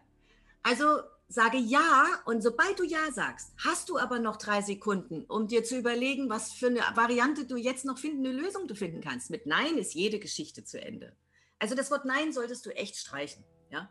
Also 0.67 0.99
sage 1.29 1.57
ja 1.57 2.07
und 2.25 2.43
sobald 2.43 2.77
du 2.77 2.83
ja 2.83 3.09
sagst, 3.13 3.53
hast 3.63 3.87
du 3.87 3.97
aber 3.97 4.19
noch 4.19 4.35
drei 4.35 4.61
Sekunden, 4.61 5.23
um 5.23 5.47
dir 5.47 5.63
zu 5.63 5.77
überlegen, 5.77 6.29
was 6.29 6.51
für 6.51 6.67
eine 6.67 6.81
Variante 6.93 7.45
du 7.45 7.55
jetzt 7.55 7.85
noch 7.85 7.97
finden, 7.97 8.25
eine 8.25 8.35
Lösung 8.35 8.67
du 8.67 8.75
finden 8.75 8.99
kannst. 8.99 9.29
Mit 9.29 9.45
Nein 9.45 9.77
ist 9.77 9.93
jede 9.93 10.19
Geschichte 10.19 10.65
zu 10.65 10.81
Ende. 10.81 11.15
Also 11.57 11.73
das 11.73 11.89
Wort 11.89 12.03
Nein 12.03 12.33
solltest 12.33 12.65
du 12.65 12.71
echt 12.71 12.97
streichen, 12.97 13.45
ja. 13.69 13.89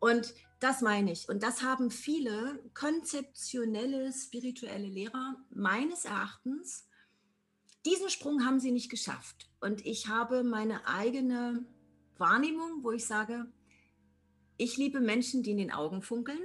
Und 0.00 0.34
das 0.60 0.82
meine 0.82 1.12
ich. 1.12 1.30
Und 1.30 1.42
das 1.42 1.62
haben 1.62 1.90
viele 1.90 2.62
konzeptionelle, 2.74 4.12
spirituelle 4.12 4.88
Lehrer 4.88 5.36
meines 5.48 6.04
Erachtens. 6.04 6.86
Diesen 7.86 8.10
Sprung 8.10 8.44
haben 8.44 8.60
sie 8.60 8.70
nicht 8.70 8.90
geschafft. 8.90 9.48
Und 9.60 9.86
ich 9.86 10.08
habe 10.08 10.44
meine 10.44 10.86
eigene 10.86 11.64
Wahrnehmung, 12.18 12.84
wo 12.84 12.92
ich 12.92 13.06
sage, 13.06 13.46
ich 14.62 14.76
liebe 14.76 15.00
Menschen, 15.00 15.42
die 15.42 15.50
in 15.50 15.58
den 15.58 15.72
Augen 15.72 16.02
funkeln, 16.02 16.42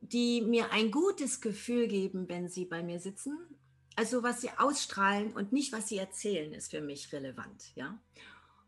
die 0.00 0.42
mir 0.42 0.70
ein 0.70 0.90
gutes 0.90 1.40
Gefühl 1.40 1.88
geben, 1.88 2.28
wenn 2.28 2.48
sie 2.48 2.66
bei 2.66 2.82
mir 2.82 3.00
sitzen. 3.00 3.36
Also 3.96 4.22
was 4.22 4.40
sie 4.40 4.50
ausstrahlen 4.56 5.32
und 5.32 5.52
nicht 5.52 5.72
was 5.72 5.88
sie 5.88 5.98
erzählen, 5.98 6.52
ist 6.52 6.70
für 6.70 6.80
mich 6.80 7.12
relevant, 7.12 7.74
ja. 7.74 8.00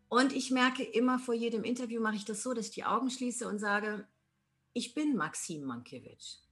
Und 0.08 0.32
ich 0.32 0.50
merke 0.50 0.82
immer 0.82 1.18
vor 1.18 1.34
jedem 1.34 1.64
Interview 1.64 2.00
mache 2.00 2.16
ich 2.16 2.24
das 2.24 2.42
so, 2.42 2.52
dass 2.52 2.66
ich 2.66 2.74
die 2.74 2.84
Augen 2.84 3.10
schließe 3.10 3.48
und 3.48 3.58
sage, 3.58 4.06
ich 4.72 4.94
bin 4.94 5.16
Maxim 5.16 5.64
Mankiewicz. 5.64 6.42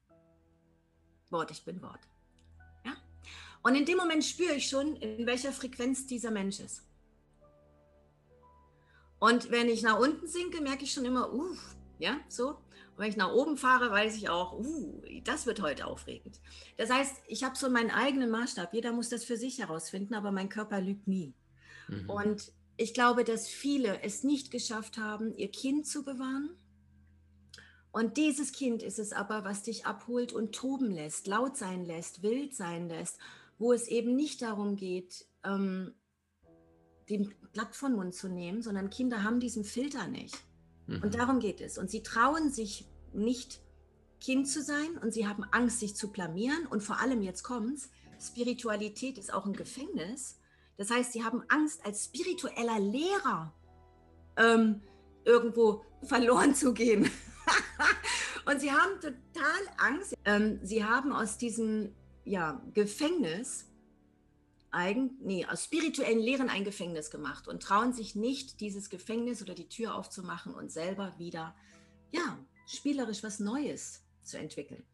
Wort, 1.31 1.51
ich 1.51 1.65
bin 1.65 1.83
Wort. 1.83 2.01
Ja? 2.85 2.97
Und 3.63 3.75
in 3.75 3.85
dem 3.85 3.99
Moment 3.99 4.25
spüre 4.25 4.55
ich 4.55 4.69
schon, 4.69 4.97
in 4.97 5.27
welcher 5.27 5.53
Frequenz 5.53 6.07
dieser 6.07 6.31
Mensch 6.31 6.61
ist. 6.61 6.83
Und 9.23 9.53
wenn 9.53 9.69
ich 9.69 9.83
nach 9.83 10.01
unten 10.01 10.27
sinke, 10.27 10.61
merke 10.61 10.83
ich 10.83 10.93
schon 10.93 11.05
immer, 11.05 11.33
uh, 11.33 11.55
ja, 12.01 12.17
so. 12.27 12.49
Und 12.49 12.57
wenn 12.97 13.09
ich 13.09 13.17
nach 13.17 13.31
oben 13.31 13.57
fahre, 13.57 13.89
weiß 13.89 14.17
ich 14.17 14.29
auch, 14.29 14.59
uh, 14.59 15.01
das 15.23 15.47
wird 15.47 15.63
heute 15.63 15.87
aufregend. 15.87 16.41
Das 16.77 16.91
heißt, 16.91 17.23
ich 17.29 17.45
habe 17.45 17.57
so 17.57 17.71
meinen 17.71 17.93
eigenen 17.93 18.31
Maßstab. 18.31 18.75
Jeder 18.75 18.91
muss 18.91 19.11
das 19.11 19.23
für 19.23 19.37
sich 19.37 19.61
herausfinden, 19.61 20.15
aber 20.15 20.33
mein 20.33 20.49
Körper 20.49 20.81
lügt 20.81 21.07
nie. 21.07 21.35
Mhm. 21.87 22.11
Und 22.11 22.53
ich 22.77 22.95
glaube, 22.95 23.23
dass 23.23 23.47
viele 23.47 24.03
es 24.03 24.25
nicht 24.25 24.51
geschafft 24.51 24.99
haben, 24.99 25.33
ihr 25.37 25.53
Kind 25.53 25.87
zu 25.87 26.03
bewahren. 26.03 26.57
Und 27.93 28.17
dieses 28.17 28.51
Kind 28.51 28.83
ist 28.83 28.99
es 28.99 29.13
aber, 29.13 29.45
was 29.45 29.63
dich 29.63 29.87
abholt 29.87 30.33
und 30.33 30.53
toben 30.53 30.91
lässt, 30.91 31.29
laut 31.29 31.57
sein 31.57 31.85
lässt, 31.85 32.25
wild 32.25 32.57
sein 32.57 32.89
lässt, 32.89 33.21
wo 33.61 33.73
es 33.73 33.87
eben 33.87 34.17
nicht 34.17 34.43
darum 34.43 34.75
geht, 34.75 35.27
ähm, 35.45 35.95
den 37.19 37.35
Blatt 37.53 37.75
von 37.77 37.95
Mund 37.95 38.15
zu 38.15 38.29
nehmen, 38.29 38.63
sondern 38.63 38.91
Kinder 38.91 39.23
haben 39.23 39.41
diesen 39.41 39.65
Filter 39.65 40.07
nicht. 40.07 40.37
Mhm. 40.87 41.03
Und 41.03 41.15
darum 41.15 41.39
geht 41.39 41.61
es. 41.61 41.79
Und 41.79 41.91
sie 41.91 42.03
trauen 42.03 42.51
sich 42.51 42.89
nicht, 43.13 43.61
Kind 44.21 44.49
zu 44.49 44.63
sein 44.63 44.99
und 45.03 45.13
sie 45.13 45.27
haben 45.27 45.43
Angst, 45.51 45.81
sich 45.81 45.97
zu 45.97 46.13
blamieren. 46.13 46.67
Und 46.67 46.83
vor 46.83 47.01
allem, 47.01 47.23
jetzt 47.23 47.43
kommt's, 47.43 47.91
Spiritualität 48.21 49.19
ist 49.19 49.35
auch 49.35 49.47
ein 49.47 49.53
Gefängnis. 49.53 50.39
Das 50.77 50.91
heißt, 50.91 51.13
sie 51.13 51.25
haben 51.25 51.43
Angst, 51.49 51.85
als 51.85 52.05
spiritueller 52.05 52.79
Lehrer 52.79 53.53
ähm, 54.37 54.81
irgendwo 55.25 55.85
verloren 56.05 56.55
zu 56.55 56.73
gehen. 56.73 57.11
und 58.47 58.61
sie 58.61 58.71
haben 58.71 59.01
total 59.01 59.61
Angst. 59.79 60.15
Ähm, 60.25 60.61
sie 60.63 60.85
haben 60.85 61.13
aus 61.13 61.37
diesem 61.37 61.93
ja, 62.25 62.63
Gefängnis 62.75 63.72
eigen, 64.73 65.17
nee, 65.21 65.47
aus 65.47 65.65
spirituellen 65.65 66.19
Lehren 66.19 66.49
ein 66.49 66.65
Gefängnis 66.65 67.11
gemacht 67.11 67.47
und 67.47 67.63
trauen 67.63 67.93
sich 67.93 68.17
nicht, 68.17 68.61
dieses 68.61 68.91
Gefängnis 68.91 69.43
oder 69.43 69.55
die 69.55 69.69
Tür 69.69 69.95
aufzumachen 69.95 70.55
und 70.55 70.73
selber 70.73 71.15
wieder, 71.19 71.55
ja, 72.11 72.39
spielerisch 72.67 73.23
was 73.23 73.39
Neues 73.39 74.03
zu 74.23 74.39
entwickeln. 74.39 74.85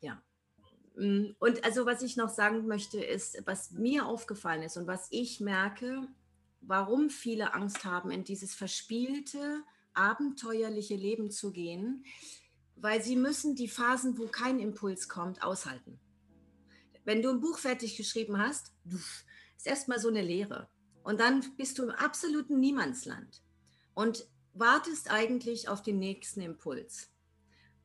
Ja. 0.00 0.22
Mm, 0.96 1.34
und 1.38 1.64
also 1.64 1.86
was 1.86 2.02
ich 2.02 2.16
noch 2.16 2.28
sagen 2.28 2.66
möchte, 2.66 3.02
ist, 3.02 3.42
was 3.46 3.72
mir 3.72 4.06
aufgefallen 4.06 4.62
ist 4.62 4.76
und 4.76 4.86
was 4.86 5.08
ich 5.10 5.40
merke, 5.40 6.06
warum 6.60 7.10
viele 7.10 7.54
Angst 7.54 7.84
haben, 7.84 8.10
in 8.10 8.24
dieses 8.24 8.54
verspielte, 8.54 9.62
abenteuerliche 9.94 10.94
Leben 10.94 11.30
zu 11.30 11.52
gehen, 11.52 12.04
weil 12.76 13.02
sie 13.02 13.16
müssen 13.16 13.56
die 13.56 13.68
Phasen, 13.68 14.18
wo 14.18 14.26
kein 14.26 14.58
Impuls 14.58 15.08
kommt, 15.08 15.42
aushalten. 15.42 15.98
Wenn 17.10 17.22
du 17.22 17.30
ein 17.30 17.40
Buch 17.40 17.58
fertig 17.58 17.96
geschrieben 17.96 18.38
hast, 18.38 18.72
ist 19.56 19.66
erstmal 19.66 19.98
so 19.98 20.06
eine 20.06 20.22
Lehre. 20.22 20.68
Und 21.02 21.18
dann 21.18 21.44
bist 21.56 21.76
du 21.76 21.82
im 21.82 21.90
absoluten 21.90 22.60
Niemandsland 22.60 23.42
und 23.94 24.28
wartest 24.54 25.10
eigentlich 25.10 25.68
auf 25.68 25.82
den 25.82 25.98
nächsten 25.98 26.40
Impuls. 26.40 27.10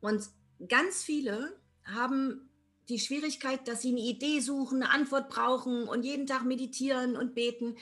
Und 0.00 0.30
ganz 0.68 1.02
viele 1.02 1.60
haben 1.82 2.48
die 2.88 3.00
Schwierigkeit, 3.00 3.66
dass 3.66 3.82
sie 3.82 3.88
eine 3.88 4.02
Idee 4.02 4.38
suchen, 4.38 4.84
eine 4.84 4.92
Antwort 4.92 5.28
brauchen 5.28 5.88
und 5.88 6.04
jeden 6.04 6.28
Tag 6.28 6.44
meditieren 6.44 7.16
und 7.16 7.34
beten. 7.34 7.76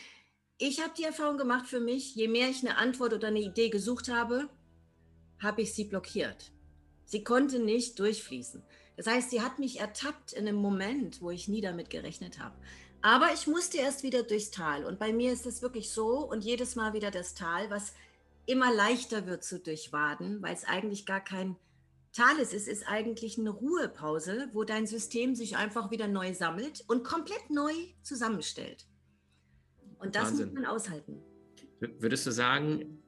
Ich 0.57 0.81
habe 0.81 0.95
die 0.97 1.05
Erfahrung 1.05 1.37
gemacht 1.37 1.67
für 1.67 1.81
mich, 1.81 2.15
je 2.15 2.29
mehr 2.29 2.49
ich 2.49 2.67
eine 2.67 2.79
Antwort 2.79 3.13
oder 3.13 3.29
eine 3.29 3.43
Idee 3.43 3.69
gesucht 3.69 4.09
habe, 4.09 4.49
habe 5.41 5.61
ich 5.61 5.75
sie 5.75 5.85
blockiert. 5.85 6.53
Sie 7.05 7.23
konnte 7.23 7.59
nicht 7.59 7.99
durchfließen. 7.99 8.63
Das 8.97 9.07
heißt, 9.07 9.31
sie 9.31 9.43
hat 9.43 9.59
mich 9.59 9.81
ertappt 9.81 10.33
in 10.33 10.47
einem 10.47 10.57
Moment, 10.57 11.21
wo 11.21 11.31
ich 11.31 11.49
nie 11.49 11.61
damit 11.61 11.91
gerechnet 11.91 12.39
habe. 12.39 12.55
Aber 13.03 13.33
ich 13.35 13.47
musste 13.47 13.79
erst 13.79 14.03
wieder 14.03 14.23
durchs 14.23 14.51
Tal. 14.51 14.85
Und 14.85 14.99
bei 14.99 15.13
mir 15.13 15.33
ist 15.33 15.47
es 15.47 15.63
wirklich 15.63 15.91
so 15.91 16.19
und 16.29 16.45
jedes 16.45 16.75
Mal 16.75 16.95
wieder 16.95 17.11
das 17.11 17.35
Tal, 17.35 17.69
was 17.71 17.93
immer 18.47 18.73
leichter 18.73 19.27
wird 19.27 19.45
zu 19.45 19.59
durchwaden, 19.59 20.41
weil 20.43 20.55
es 20.55 20.65
eigentlich 20.65 21.07
gar 21.07 21.23
kein 21.23 21.57
Tal 22.13 22.39
ist. 22.39 22.55
Es 22.55 22.69
ist 22.69 22.87
eigentlich 22.87 23.39
eine 23.39 23.51
Ruhepause, 23.51 24.49
wo 24.53 24.65
dein 24.65 24.87
System 24.87 25.35
sich 25.35 25.57
einfach 25.57 25.91
wieder 25.91 26.07
neu 26.07 26.33
sammelt 26.33 26.85
und 26.87 27.05
komplett 27.05 27.51
neu 27.51 27.73
zusammenstellt. 28.03 28.87
Und 29.99 30.15
das 30.15 30.29
Wahnsinn. 30.29 30.47
muss 30.47 30.55
man 30.55 30.67
aushalten. 30.67 31.23
Würdest 31.81 32.27
du 32.27 32.31
sagen, 32.31 33.04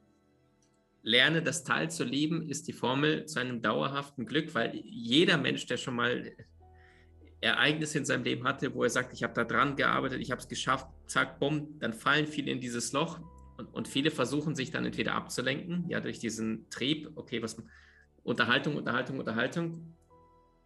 lerne 1.06 1.40
das 1.40 1.62
Tal 1.62 1.88
zu 1.88 2.02
lieben, 2.02 2.48
ist 2.48 2.66
die 2.66 2.72
Formel 2.72 3.26
zu 3.26 3.38
einem 3.38 3.62
dauerhaften 3.62 4.26
Glück, 4.26 4.56
weil 4.56 4.74
jeder 4.74 5.38
Mensch, 5.38 5.64
der 5.66 5.76
schon 5.76 5.94
mal 5.94 6.32
Ereignisse 7.40 7.98
in 7.98 8.04
seinem 8.04 8.24
Leben 8.24 8.42
hatte, 8.42 8.74
wo 8.74 8.82
er 8.82 8.90
sagt, 8.90 9.12
ich 9.12 9.22
habe 9.22 9.32
da 9.32 9.44
dran 9.44 9.76
gearbeitet, 9.76 10.20
ich 10.20 10.32
habe 10.32 10.40
es 10.40 10.48
geschafft, 10.48 10.88
zack, 11.06 11.38
bumm, 11.38 11.78
dann 11.78 11.92
fallen 11.92 12.26
viele 12.26 12.50
in 12.50 12.60
dieses 12.60 12.92
Loch 12.92 13.20
und, 13.56 13.66
und, 13.66 13.86
viele 13.86 14.10
versuchen 14.10 14.56
sich 14.56 14.72
dann 14.72 14.84
entweder 14.84 15.14
abzulenken, 15.14 15.88
ja, 15.88 16.00
durch 16.00 16.18
diesen 16.18 16.68
Trieb, 16.70 17.12
okay, 17.14 17.40
was 17.40 17.56
Unterhaltung, 18.24 18.74
Unterhaltung, 18.74 19.20
Unterhaltung, 19.20 19.94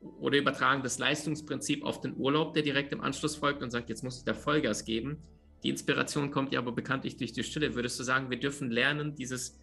oder 0.01 0.39
übertragen 0.39 0.83
das 0.83 0.99
Leistungsprinzip 0.99 1.85
auf 1.85 2.01
den 2.01 2.17
Urlaub, 2.17 2.55
der 2.55 2.63
direkt 2.63 2.95
im 2.95 3.03
Anschluss 3.03 3.37
folgt 3.37 3.63
und 3.63 3.71
sagt, 3.71 3.91
jetzt 3.91 4.03
muss 4.03 4.17
ich 4.17 4.25
da 4.25 4.33
Vollgas 4.33 4.87
geben. 4.87 5.19
Die 5.63 5.69
Inspiration 5.69 6.31
kommt 6.31 6.55
ja 6.55 6.61
aber 6.61 6.73
bekanntlich 6.73 7.19
durch 7.19 7.35
die 7.35 7.45
Stille. 7.45 7.75
Würdest 7.75 8.01
du 8.01 8.05
sagen, 8.05 8.31
wir 8.31 8.41
dürfen 8.41 8.71
lernen, 8.71 9.15
dieses 9.15 9.60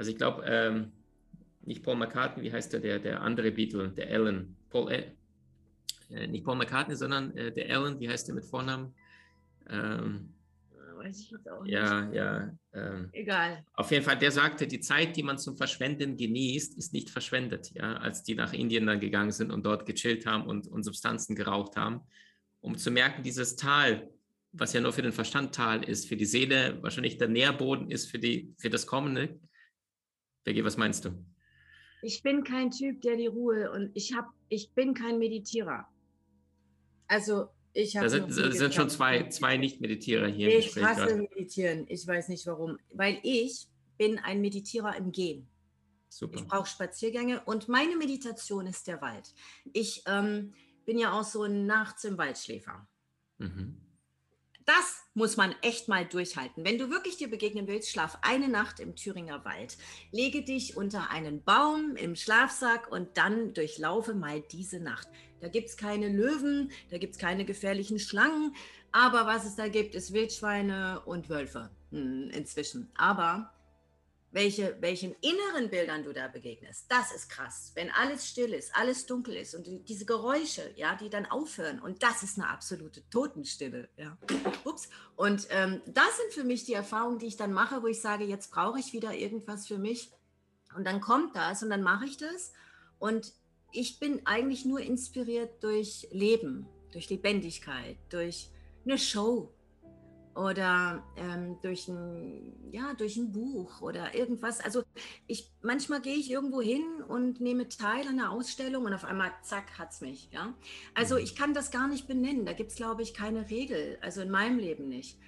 also 0.00 0.12
ich 0.12 0.16
glaube, 0.16 0.42
ähm, 0.46 0.92
nicht 1.60 1.82
Paul 1.82 1.96
McCartney, 1.96 2.42
wie 2.42 2.50
heißt 2.50 2.72
der, 2.72 2.80
der, 2.80 2.98
der 2.98 3.20
andere 3.20 3.50
Beatle, 3.50 3.90
der 3.90 4.08
Alan. 4.08 4.56
Paul, 4.70 4.90
äh, 4.90 5.12
äh, 6.08 6.26
nicht 6.26 6.42
Paul 6.42 6.56
McCartney, 6.56 6.96
sondern 6.96 7.36
äh, 7.36 7.52
der 7.52 7.68
Alan, 7.76 8.00
wie 8.00 8.08
heißt 8.08 8.26
der 8.26 8.34
mit 8.34 8.46
Vornamen? 8.46 8.94
Ähm, 9.68 10.32
Weiß 10.96 11.20
ich 11.20 11.30
jetzt 11.30 11.50
auch 11.50 11.62
nicht. 11.62 11.72
Ja, 11.72 12.10
ja. 12.12 12.50
Ähm, 12.72 13.10
Egal. 13.12 13.62
Auf 13.74 13.90
jeden 13.90 14.02
Fall, 14.02 14.18
der 14.18 14.30
sagte, 14.32 14.66
die 14.66 14.80
Zeit, 14.80 15.18
die 15.18 15.22
man 15.22 15.36
zum 15.36 15.58
Verschwenden 15.58 16.16
genießt, 16.16 16.78
ist 16.78 16.94
nicht 16.94 17.10
verschwendet. 17.10 17.70
Ja, 17.74 17.96
als 17.96 18.22
die 18.22 18.34
nach 18.34 18.54
Indien 18.54 18.86
dann 18.86 19.00
gegangen 19.00 19.32
sind 19.32 19.50
und 19.50 19.66
dort 19.66 19.84
gechillt 19.84 20.24
haben 20.24 20.46
und, 20.46 20.66
und 20.66 20.82
Substanzen 20.82 21.36
geraucht 21.36 21.76
haben, 21.76 22.00
um 22.62 22.78
zu 22.78 22.90
merken, 22.90 23.22
dieses 23.22 23.56
Tal, 23.56 24.08
was 24.52 24.72
ja 24.72 24.80
nur 24.80 24.94
für 24.94 25.02
den 25.02 25.12
Verstand 25.12 25.54
Tal 25.54 25.84
ist, 25.84 26.08
für 26.08 26.16
die 26.16 26.24
Seele 26.24 26.82
wahrscheinlich 26.82 27.18
der 27.18 27.28
Nährboden 27.28 27.90
ist 27.90 28.10
für, 28.10 28.18
die, 28.18 28.54
für 28.56 28.70
das 28.70 28.86
Kommende, 28.86 29.38
Becky, 30.44 30.64
was 30.64 30.76
meinst 30.76 31.04
du? 31.04 31.10
Ich 32.02 32.22
bin 32.22 32.44
kein 32.44 32.70
Typ, 32.70 33.02
der 33.02 33.16
die 33.16 33.26
Ruhe 33.26 33.70
und 33.72 33.90
ich 33.94 34.14
habe, 34.14 34.28
ich 34.48 34.72
bin 34.72 34.94
kein 34.94 35.18
Meditierer. 35.18 35.86
Also 37.06 37.48
ich 37.72 37.96
habe. 37.96 38.06
Da 38.06 38.10
sind, 38.10 38.32
sind 38.32 38.74
schon 38.74 38.88
zwei, 38.88 39.28
zwei 39.28 39.56
Nicht-Meditierer 39.56 40.28
hier. 40.28 40.48
Ich 40.48 40.66
Gespräch 40.66 40.84
hasse 40.84 41.06
gerade. 41.06 41.16
Meditieren. 41.16 41.86
Ich 41.88 42.06
weiß 42.06 42.28
nicht 42.28 42.46
warum. 42.46 42.78
Weil 42.92 43.18
ich 43.22 43.66
bin 43.98 44.18
ein 44.18 44.40
Meditierer 44.40 44.96
im 44.96 45.12
Gehen. 45.12 45.48
Super. 46.08 46.38
Ich 46.38 46.46
brauche 46.46 46.66
Spaziergänge 46.66 47.42
und 47.44 47.68
meine 47.68 47.96
Meditation 47.96 48.66
ist 48.66 48.86
der 48.86 49.00
Wald. 49.00 49.32
Ich 49.72 50.02
ähm, 50.06 50.54
bin 50.84 50.98
ja 50.98 51.12
auch 51.12 51.24
so 51.24 51.44
ein 51.44 51.66
Nachts 51.66 52.04
im 52.04 52.18
Waldschläfer. 52.18 52.88
Mhm. 53.38 53.76
Das 54.76 55.02
muss 55.14 55.36
man 55.36 55.52
echt 55.62 55.88
mal 55.88 56.04
durchhalten. 56.04 56.64
Wenn 56.64 56.78
du 56.78 56.90
wirklich 56.90 57.16
dir 57.16 57.28
begegnen 57.28 57.66
willst, 57.66 57.90
schlaf 57.90 58.18
eine 58.22 58.46
Nacht 58.46 58.78
im 58.78 58.94
Thüringer 58.94 59.44
Wald. 59.44 59.76
Lege 60.12 60.42
dich 60.42 60.76
unter 60.76 61.10
einen 61.10 61.42
Baum 61.42 61.96
im 61.96 62.14
Schlafsack 62.14 62.86
und 62.92 63.16
dann 63.16 63.52
durchlaufe 63.52 64.14
mal 64.14 64.40
diese 64.52 64.78
Nacht. 64.78 65.08
Da 65.40 65.48
gibt 65.48 65.70
es 65.70 65.76
keine 65.76 66.08
Löwen, 66.08 66.70
da 66.88 66.98
gibt 66.98 67.14
es 67.14 67.18
keine 67.18 67.44
gefährlichen 67.44 67.98
Schlangen, 67.98 68.54
aber 68.92 69.26
was 69.26 69.44
es 69.44 69.56
da 69.56 69.66
gibt, 69.66 69.96
ist 69.96 70.12
Wildschweine 70.12 71.02
und 71.04 71.28
Wölfe 71.28 71.70
hm, 71.90 72.30
inzwischen. 72.30 72.92
Aber 72.94 73.52
welche, 74.32 74.76
welchen 74.80 75.14
inneren 75.20 75.70
Bildern 75.70 76.04
du 76.04 76.12
da 76.12 76.28
begegnest, 76.28 76.86
das 76.88 77.12
ist 77.12 77.28
krass. 77.28 77.72
Wenn 77.74 77.90
alles 77.90 78.28
still 78.28 78.54
ist, 78.54 78.74
alles 78.74 79.06
dunkel 79.06 79.36
ist 79.36 79.54
und 79.54 79.66
diese 79.88 80.04
Geräusche, 80.04 80.72
ja, 80.76 80.94
die 80.94 81.10
dann 81.10 81.26
aufhören 81.26 81.80
und 81.80 82.02
das 82.02 82.22
ist 82.22 82.38
eine 82.38 82.48
absolute 82.48 83.08
Totenstille, 83.10 83.88
ja. 83.96 84.16
Ups. 84.64 84.88
Und 85.16 85.48
ähm, 85.50 85.80
das 85.86 86.16
sind 86.16 86.32
für 86.32 86.44
mich 86.44 86.64
die 86.64 86.74
Erfahrungen, 86.74 87.18
die 87.18 87.26
ich 87.26 87.36
dann 87.36 87.52
mache, 87.52 87.82
wo 87.82 87.86
ich 87.88 88.00
sage, 88.00 88.24
jetzt 88.24 88.50
brauche 88.50 88.78
ich 88.78 88.92
wieder 88.92 89.14
irgendwas 89.14 89.66
für 89.66 89.78
mich 89.78 90.12
und 90.76 90.84
dann 90.84 91.00
kommt 91.00 91.34
das 91.34 91.62
und 91.62 91.70
dann 91.70 91.82
mache 91.82 92.06
ich 92.06 92.16
das 92.16 92.52
und 92.98 93.32
ich 93.72 93.98
bin 93.98 94.26
eigentlich 94.26 94.64
nur 94.64 94.80
inspiriert 94.80 95.62
durch 95.62 96.08
Leben, 96.10 96.66
durch 96.92 97.08
Lebendigkeit, 97.10 97.96
durch 98.08 98.50
eine 98.84 98.98
Show, 98.98 99.52
oder 100.40 101.04
ähm, 101.16 101.58
durch, 101.60 101.86
ein, 101.88 102.70
ja, 102.72 102.94
durch 102.94 103.18
ein 103.18 103.30
Buch 103.30 103.82
oder 103.82 104.14
irgendwas. 104.14 104.60
Also 104.60 104.82
ich, 105.26 105.52
manchmal 105.60 106.00
gehe 106.00 106.16
ich 106.16 106.30
irgendwo 106.30 106.62
hin 106.62 107.02
und 107.06 107.42
nehme 107.42 107.68
teil 107.68 108.08
an 108.08 108.18
einer 108.18 108.32
Ausstellung 108.32 108.86
und 108.86 108.94
auf 108.94 109.04
einmal, 109.04 109.30
zack, 109.42 109.78
hat 109.78 109.92
es 109.92 110.00
mich. 110.00 110.30
Ja? 110.32 110.54
Also 110.94 111.16
mhm. 111.16 111.24
ich 111.24 111.36
kann 111.36 111.52
das 111.52 111.70
gar 111.70 111.88
nicht 111.88 112.08
benennen. 112.08 112.46
Da 112.46 112.54
gibt 112.54 112.70
es, 112.70 112.76
glaube 112.76 113.02
ich, 113.02 113.12
keine 113.12 113.50
Regel. 113.50 113.98
Also 114.00 114.22
in 114.22 114.30
meinem 114.30 114.58
Leben 114.58 114.88
nicht. 114.88 115.18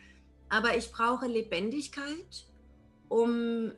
Aber 0.49 0.79
ich 0.79 0.93
brauche 0.93 1.27
Lebendigkeit, 1.27 2.47
um 3.09 3.73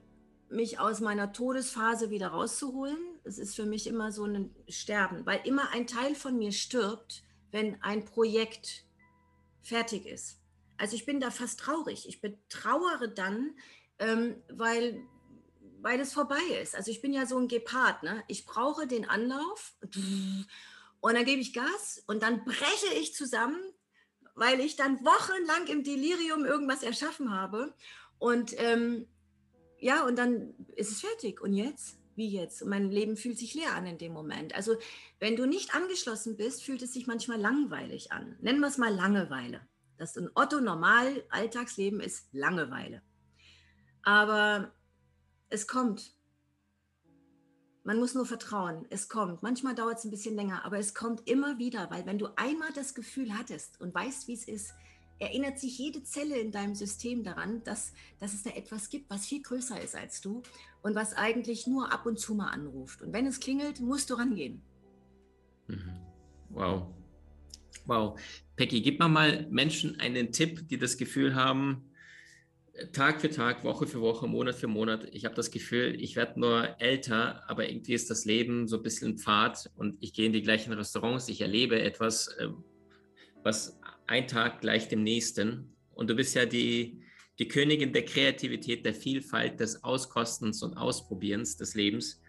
mich 0.48 0.78
aus 0.78 1.00
meiner 1.00 1.32
Todesphase 1.32 2.10
wieder 2.10 2.28
rauszuholen. 2.28 2.98
Es 3.24 3.38
ist 3.38 3.56
für 3.56 3.66
mich 3.66 3.88
immer 3.88 4.12
so 4.12 4.24
ein 4.24 4.54
Sterben, 4.68 5.26
weil 5.26 5.40
immer 5.44 5.70
ein 5.72 5.88
Teil 5.88 6.14
von 6.14 6.38
mir 6.38 6.52
stirbt, 6.52 7.24
wenn 7.50 7.82
ein 7.82 8.04
Projekt 8.04 8.84
fertig 9.62 10.06
ist. 10.06 10.43
Also 10.76 10.96
ich 10.96 11.06
bin 11.06 11.20
da 11.20 11.30
fast 11.30 11.60
traurig. 11.60 12.08
Ich 12.08 12.20
betrauere 12.20 13.08
dann, 13.08 13.54
ähm, 13.98 14.42
weil, 14.48 15.00
weil 15.80 16.00
es 16.00 16.12
vorbei 16.12 16.42
ist. 16.62 16.74
Also 16.74 16.90
ich 16.90 17.00
bin 17.00 17.12
ja 17.12 17.26
so 17.26 17.38
ein 17.38 17.48
Gepard. 17.48 18.02
Ne? 18.02 18.22
Ich 18.28 18.44
brauche 18.44 18.86
den 18.86 19.08
Anlauf 19.08 19.74
und 21.00 21.14
dann 21.14 21.24
gebe 21.24 21.40
ich 21.40 21.52
Gas 21.52 22.02
und 22.06 22.22
dann 22.22 22.44
breche 22.44 22.94
ich 22.98 23.14
zusammen, 23.14 23.60
weil 24.34 24.60
ich 24.60 24.76
dann 24.76 25.04
wochenlang 25.04 25.68
im 25.68 25.84
Delirium 25.84 26.44
irgendwas 26.44 26.82
erschaffen 26.82 27.30
habe. 27.30 27.74
Und 28.18 28.54
ähm, 28.58 29.06
ja, 29.78 30.04
und 30.06 30.16
dann 30.16 30.54
ist 30.74 30.90
es 30.90 31.00
fertig. 31.00 31.40
Und 31.40 31.52
jetzt? 31.52 31.98
Wie 32.16 32.28
jetzt? 32.28 32.62
Und 32.62 32.70
mein 32.70 32.90
Leben 32.90 33.16
fühlt 33.16 33.38
sich 33.38 33.54
leer 33.54 33.74
an 33.74 33.86
in 33.86 33.98
dem 33.98 34.12
Moment. 34.12 34.54
Also 34.54 34.76
wenn 35.18 35.36
du 35.36 35.46
nicht 35.46 35.74
angeschlossen 35.74 36.36
bist, 36.36 36.62
fühlt 36.62 36.82
es 36.82 36.92
sich 36.92 37.06
manchmal 37.06 37.40
langweilig 37.40 38.12
an. 38.12 38.36
Nennen 38.40 38.60
wir 38.60 38.68
es 38.68 38.78
mal 38.78 38.94
Langeweile. 38.94 39.60
Das 39.96 40.16
ein 40.16 40.30
Otto 40.34 40.60
normal 40.60 41.24
Alltagsleben 41.30 42.00
ist 42.00 42.28
Langeweile. 42.32 43.02
Aber 44.02 44.72
es 45.48 45.66
kommt. 45.66 46.12
Man 47.84 47.98
muss 47.98 48.14
nur 48.14 48.26
vertrauen. 48.26 48.86
Es 48.90 49.08
kommt. 49.08 49.42
Manchmal 49.42 49.74
dauert 49.74 49.98
es 49.98 50.04
ein 50.04 50.10
bisschen 50.10 50.36
länger, 50.36 50.64
aber 50.64 50.78
es 50.78 50.94
kommt 50.94 51.28
immer 51.28 51.58
wieder, 51.58 51.90
weil 51.90 52.06
wenn 52.06 52.18
du 52.18 52.28
einmal 52.36 52.72
das 52.74 52.94
Gefühl 52.94 53.36
hattest 53.36 53.80
und 53.80 53.94
weißt, 53.94 54.26
wie 54.26 54.34
es 54.34 54.48
ist, 54.48 54.74
erinnert 55.18 55.58
sich 55.58 55.78
jede 55.78 56.02
Zelle 56.02 56.38
in 56.38 56.50
deinem 56.50 56.74
System 56.74 57.22
daran, 57.22 57.62
dass, 57.64 57.92
dass 58.18 58.34
es 58.34 58.42
da 58.42 58.50
etwas 58.50 58.88
gibt, 58.88 59.10
was 59.10 59.26
viel 59.26 59.42
größer 59.42 59.80
ist 59.80 59.94
als 59.94 60.20
du 60.20 60.42
und 60.82 60.94
was 60.94 61.14
eigentlich 61.14 61.66
nur 61.66 61.92
ab 61.92 62.06
und 62.06 62.18
zu 62.18 62.34
mal 62.34 62.48
anruft. 62.48 63.02
Und 63.02 63.12
wenn 63.12 63.26
es 63.26 63.40
klingelt, 63.40 63.80
musst 63.80 64.10
du 64.10 64.14
rangehen. 64.14 64.62
Mhm. 65.68 66.00
Wow. 66.50 66.86
Wow. 67.86 68.18
Peggy, 68.56 68.80
gib 68.80 68.98
mal 68.98 69.08
mal 69.08 69.46
Menschen 69.50 70.00
einen 70.00 70.32
Tipp, 70.32 70.68
die 70.68 70.78
das 70.78 70.96
Gefühl 70.96 71.34
haben, 71.34 71.90
Tag 72.92 73.20
für 73.20 73.30
Tag, 73.30 73.62
Woche 73.62 73.86
für 73.86 74.00
Woche, 74.00 74.26
Monat 74.26 74.56
für 74.56 74.66
Monat. 74.66 75.06
Ich 75.12 75.24
habe 75.24 75.34
das 75.34 75.50
Gefühl, 75.50 75.96
ich 76.00 76.16
werde 76.16 76.40
nur 76.40 76.80
älter, 76.80 77.48
aber 77.48 77.68
irgendwie 77.68 77.94
ist 77.94 78.10
das 78.10 78.24
Leben 78.24 78.66
so 78.66 78.78
ein 78.78 78.82
bisschen 78.82 79.16
Pfad 79.16 79.70
und 79.76 79.96
ich 80.00 80.12
gehe 80.12 80.26
in 80.26 80.32
die 80.32 80.42
gleichen 80.42 80.72
Restaurants, 80.72 81.28
ich 81.28 81.40
erlebe 81.40 81.80
etwas, 81.80 82.28
äh, 82.38 82.48
was 83.44 83.78
ein 84.06 84.26
Tag 84.26 84.60
gleich 84.60 84.88
dem 84.88 85.04
nächsten. 85.04 85.76
Und 85.94 86.10
du 86.10 86.16
bist 86.16 86.34
ja 86.34 86.46
die, 86.46 87.00
die 87.38 87.46
Königin 87.46 87.92
der 87.92 88.04
Kreativität, 88.04 88.84
der 88.84 88.94
Vielfalt, 88.94 89.60
des 89.60 89.84
Auskostens 89.84 90.62
und 90.62 90.76
Ausprobierens 90.76 91.56
des 91.56 91.74
Lebens. 91.74 92.20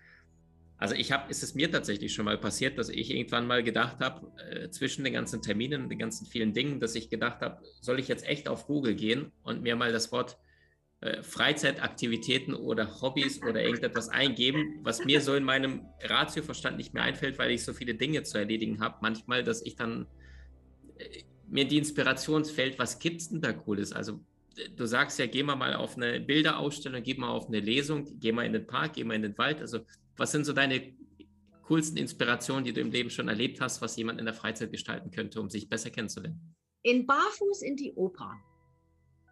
Also 0.77 0.93
ich 0.95 1.11
habe, 1.11 1.29
ist 1.29 1.41
es 1.41 1.55
mir 1.55 1.71
tatsächlich 1.71 2.13
schon 2.13 2.25
mal 2.25 2.37
passiert, 2.37 2.77
dass 2.77 2.89
ich 2.89 3.09
irgendwann 3.09 3.47
mal 3.47 3.63
gedacht 3.63 3.99
habe, 3.99 4.31
äh, 4.49 4.69
zwischen 4.69 5.03
den 5.03 5.13
ganzen 5.13 5.41
Terminen 5.41 5.83
und 5.83 5.89
den 5.89 5.99
ganzen 5.99 6.25
vielen 6.25 6.53
Dingen, 6.53 6.79
dass 6.79 6.95
ich 6.95 7.09
gedacht 7.09 7.41
habe, 7.41 7.61
soll 7.79 7.99
ich 7.99 8.07
jetzt 8.07 8.27
echt 8.27 8.49
auf 8.49 8.67
Google 8.67 8.95
gehen 8.95 9.31
und 9.43 9.61
mir 9.61 9.75
mal 9.75 9.93
das 9.93 10.11
Wort 10.11 10.37
äh, 10.99 11.23
Freizeitaktivitäten 11.23 12.53
oder 12.53 13.01
Hobbys 13.01 13.41
oder 13.41 13.63
irgendetwas 13.63 14.09
eingeben, 14.09 14.79
was 14.81 15.05
mir 15.05 15.21
so 15.21 15.35
in 15.35 15.43
meinem 15.43 15.85
Ratioverstand 16.01 16.77
nicht 16.77 16.93
mehr 16.93 17.03
einfällt, 17.03 17.37
weil 17.37 17.51
ich 17.51 17.63
so 17.63 17.73
viele 17.73 17.95
Dinge 17.95 18.23
zu 18.23 18.37
erledigen 18.37 18.81
habe. 18.81 18.97
Manchmal, 19.01 19.43
dass 19.43 19.61
ich 19.61 19.75
dann 19.75 20.07
äh, 20.97 21.23
mir 21.47 21.65
die 21.65 21.77
Inspiration 21.77 22.43
fällt, 22.43 22.79
was 22.79 22.99
gibt 22.99 23.21
es 23.21 23.29
denn 23.29 23.39
da 23.39 23.53
Cooles? 23.53 23.93
Also 23.93 24.19
du 24.75 24.85
sagst 24.85 25.19
ja, 25.19 25.27
geh 25.27 25.43
mal 25.43 25.55
mal 25.55 25.75
auf 25.75 25.95
eine 25.95 26.19
Bilderausstellung, 26.19 27.03
geh 27.03 27.13
mal 27.13 27.29
auf 27.29 27.47
eine 27.47 27.59
Lesung, 27.59 28.19
geh 28.19 28.31
mal 28.31 28.45
in 28.45 28.53
den 28.53 28.65
Park, 28.65 28.93
geh 28.93 29.03
mal 29.03 29.15
in 29.15 29.21
den 29.21 29.37
Wald. 29.37 29.61
Also 29.61 29.79
was 30.17 30.31
sind 30.31 30.45
so 30.45 30.53
deine 30.53 30.93
coolsten 31.63 31.97
Inspirationen, 31.97 32.63
die 32.63 32.73
du 32.73 32.81
im 32.81 32.91
Leben 32.91 33.09
schon 33.09 33.27
erlebt 33.27 33.59
hast, 33.61 33.81
was 33.81 33.95
jemand 33.95 34.19
in 34.19 34.25
der 34.25 34.33
Freizeit 34.33 34.71
gestalten 34.71 35.11
könnte, 35.11 35.39
um 35.39 35.49
sich 35.49 35.67
besser 35.67 35.89
kennenzulernen? 35.89 36.55
In 36.83 37.05
Barfuß 37.05 37.63
in 37.63 37.75
die 37.75 37.93
Oper. 37.93 38.35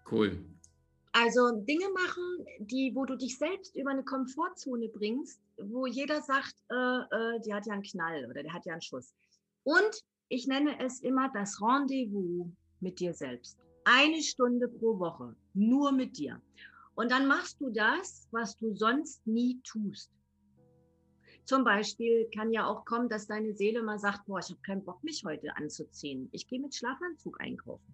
Cool. 0.10 0.44
Also 1.12 1.52
Dinge 1.52 1.86
machen, 1.90 2.46
die, 2.60 2.92
wo 2.96 3.06
du 3.06 3.16
dich 3.16 3.38
selbst 3.38 3.76
über 3.76 3.92
eine 3.92 4.04
Komfortzone 4.04 4.90
bringst, 4.90 5.40
wo 5.58 5.86
jeder 5.86 6.22
sagt, 6.22 6.56
äh, 6.72 6.76
äh, 6.76 7.40
die 7.46 7.54
hat 7.54 7.68
ja 7.68 7.74
einen 7.74 7.84
Knall 7.84 8.26
oder 8.26 8.42
der 8.42 8.52
hat 8.52 8.66
ja 8.66 8.74
einen 8.74 8.82
Schuss. 8.82 9.14
Und 9.64 10.04
ich 10.30 10.48
nenne 10.48 10.80
es 10.80 11.02
immer 11.02 11.30
das 11.32 11.62
Rendezvous 11.62 12.48
mit 12.80 13.00
dir 13.00 13.14
selbst. 13.14 13.60
Eine 13.86 14.24
Stunde 14.24 14.68
pro 14.68 14.98
Woche, 14.98 15.36
nur 15.54 15.92
mit 15.92 16.18
dir. 16.18 16.42
Und 16.96 17.12
dann 17.12 17.28
machst 17.28 17.62
du 17.62 17.70
das, 17.70 18.28
was 18.32 18.58
du 18.58 18.76
sonst 18.76 19.26
nie 19.28 19.60
tust. 19.64 20.10
Zum 21.46 21.64
Beispiel 21.64 22.30
kann 22.34 22.54
ja 22.54 22.68
auch 22.68 22.86
kommen, 22.86 23.10
dass 23.10 23.28
deine 23.28 23.54
Seele 23.54 23.84
mal 23.84 24.00
sagt, 24.00 24.26
boah, 24.26 24.40
ich 24.40 24.50
habe 24.50 24.62
keinen 24.62 24.84
Bock, 24.86 25.04
mich 25.04 25.24
heute 25.26 25.56
anzuziehen. 25.58 26.30
Ich 26.32 26.48
gehe 26.48 26.60
mit 26.60 26.74
Schlafanzug 26.74 27.40
einkaufen. 27.42 27.94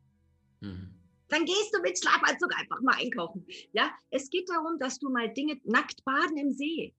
Mhm. 0.61 0.93
Dann 1.29 1.45
gehst 1.45 1.73
du 1.73 1.81
mit 1.81 1.97
Schlafanzug 1.97 2.51
einfach 2.57 2.81
mal 2.81 2.95
einkaufen. 2.95 3.45
Ja, 3.71 3.91
es 4.09 4.29
geht 4.29 4.49
darum, 4.49 4.79
dass 4.79 4.99
du 4.99 5.09
mal 5.09 5.31
Dinge 5.33 5.59
nackt 5.63 6.03
baden 6.03 6.37
im 6.37 6.51
See. 6.51 6.93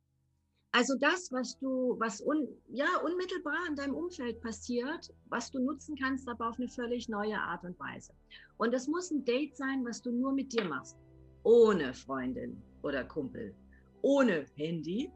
Also 0.72 0.94
das, 0.96 1.32
was 1.32 1.58
du, 1.58 1.96
was 1.98 2.20
un, 2.20 2.46
ja, 2.68 2.86
unmittelbar 3.04 3.66
in 3.68 3.74
deinem 3.74 3.94
Umfeld 3.94 4.40
passiert, 4.40 5.12
was 5.28 5.50
du 5.50 5.58
nutzen 5.58 5.96
kannst, 5.96 6.28
aber 6.28 6.48
auf 6.48 6.58
eine 6.58 6.68
völlig 6.68 7.08
neue 7.08 7.36
Art 7.36 7.64
und 7.64 7.78
Weise. 7.80 8.12
Und 8.56 8.72
das 8.72 8.86
muss 8.86 9.10
ein 9.10 9.24
Date 9.24 9.56
sein, 9.56 9.84
was 9.84 10.00
du 10.00 10.12
nur 10.12 10.32
mit 10.32 10.52
dir 10.52 10.64
machst. 10.64 10.96
Ohne 11.42 11.92
Freundin 11.92 12.62
oder 12.82 13.04
Kumpel. 13.04 13.52
Ohne 14.02 14.46
Handy, 14.54 15.10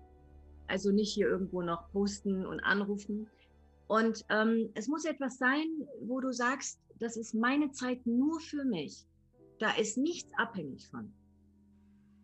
also 0.66 0.90
nicht 0.90 1.12
hier 1.12 1.29
irgendwo 1.29 1.62
noch 1.62 1.90
posten 1.92 2.46
und 2.46 2.61
anrufen. 2.61 3.29
Und 3.87 4.24
ähm, 4.31 4.70
es 4.74 4.88
muss 4.88 5.05
etwas 5.05 5.38
sein, 5.38 5.66
wo 6.00 6.20
du 6.20 6.33
sagst, 6.33 6.81
das 6.98 7.16
ist 7.16 7.35
meine 7.35 7.70
Zeit 7.72 8.07
nur 8.07 8.40
für 8.40 8.64
mich. 8.64 9.07
Da 9.59 9.72
ist 9.72 9.98
nichts 9.98 10.31
abhängig 10.37 10.88
von. 10.88 11.12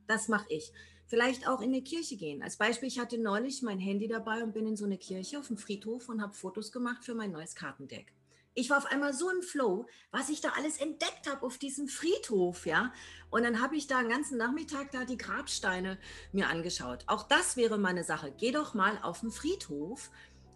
Das 0.07 0.29
mache 0.29 0.46
ich. 0.48 0.72
Vielleicht 1.07 1.48
auch 1.48 1.61
in 1.61 1.70
eine 1.70 1.83
Kirche 1.83 2.16
gehen. 2.16 2.42
Als 2.42 2.57
Beispiel, 2.57 2.88
ich 2.88 2.98
hatte 2.98 3.18
neulich 3.18 3.62
mein 3.62 3.79
Handy 3.79 4.09
dabei 4.09 4.42
und 4.42 4.55
bin 4.55 4.66
in 4.66 4.76
so 4.76 4.85
eine 4.85 4.98
Kirche 4.98 5.38
auf 5.38 5.48
dem 5.48 5.57
Friedhof 5.57 6.09
und 6.09 6.22
habe 6.22 6.33
Fotos 6.33 6.70
gemacht 6.70 7.05
für 7.05 7.14
mein 7.14 7.33
neues 7.33 7.55
Kartendeck. 7.55 8.12
Ich 8.55 8.69
war 8.69 8.79
auf 8.79 8.87
einmal 8.87 9.15
so 9.15 9.31
im 9.31 9.43
Flow, 9.43 9.87
was 10.11 10.29
ich 10.29 10.41
da 10.41 10.51
alles 10.57 10.79
entdeckt 10.79 11.31
habe 11.31 11.47
auf 11.47 11.57
diesem 11.57 11.87
Friedhof, 11.87 12.67
ja. 12.67 12.93
Und 13.31 13.45
dann 13.45 13.61
habe 13.61 13.77
ich 13.77 13.87
da 13.87 13.99
einen 13.99 14.09
ganzen 14.09 14.39
Nachmittag 14.39 14.91
da 14.91 15.05
die 15.05 15.17
Grabsteine 15.17 15.99
mir 16.33 16.49
angeschaut. 16.49 17.05
Auch 17.07 17.23
das 17.29 17.57
wäre 17.57 17.79
meine 17.79 18.03
Sache. 18.03 18.35
Geh 18.37 18.51
doch 18.51 18.75
mal 18.75 18.99
auf 19.03 19.21
den 19.21 19.31
Friedhof 19.31 20.11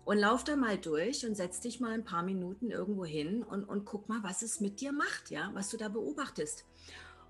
und 0.04 0.18
lauf 0.18 0.42
da 0.42 0.56
mal 0.56 0.76
durch 0.76 1.24
und 1.24 1.36
setz 1.36 1.60
dich 1.60 1.80
mal 1.80 1.92
ein 1.92 2.04
paar 2.04 2.22
Minuten 2.22 2.70
irgendwo 2.70 3.04
hin 3.04 3.42
und, 3.42 3.64
und 3.64 3.84
guck 3.84 4.08
mal, 4.08 4.22
was 4.22 4.42
es 4.42 4.60
mit 4.60 4.80
dir 4.80 4.92
macht, 4.92 5.30
ja, 5.30 5.50
was 5.54 5.70
du 5.70 5.76
da 5.76 5.88
beobachtest. 5.88 6.64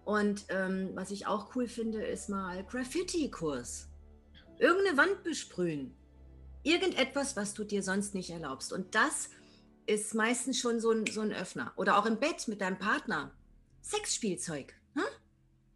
Und 0.04 0.46
ähm, 0.48 0.90
was 0.94 1.10
ich 1.10 1.26
auch 1.26 1.54
cool 1.56 1.68
finde, 1.68 2.02
ist 2.04 2.28
mal 2.28 2.64
Graffiti-Kurs. 2.64 3.88
Irgendeine 4.58 4.96
Wand 4.96 5.22
besprühen. 5.24 5.94
Irgendetwas, 6.62 7.36
was 7.36 7.54
du 7.54 7.64
dir 7.64 7.82
sonst 7.82 8.14
nicht 8.14 8.30
erlaubst. 8.30 8.72
Und 8.72 8.94
das 8.94 9.30
ist 9.86 10.14
meistens 10.14 10.58
schon 10.58 10.80
so 10.80 10.90
ein, 10.90 11.06
so 11.06 11.20
ein 11.20 11.32
Öffner. 11.32 11.72
Oder 11.76 11.98
auch 11.98 12.06
im 12.06 12.18
Bett 12.18 12.48
mit 12.48 12.60
deinem 12.60 12.78
Partner. 12.78 13.32
Sexspielzeug. 13.82 14.74
Hm? 14.94 15.02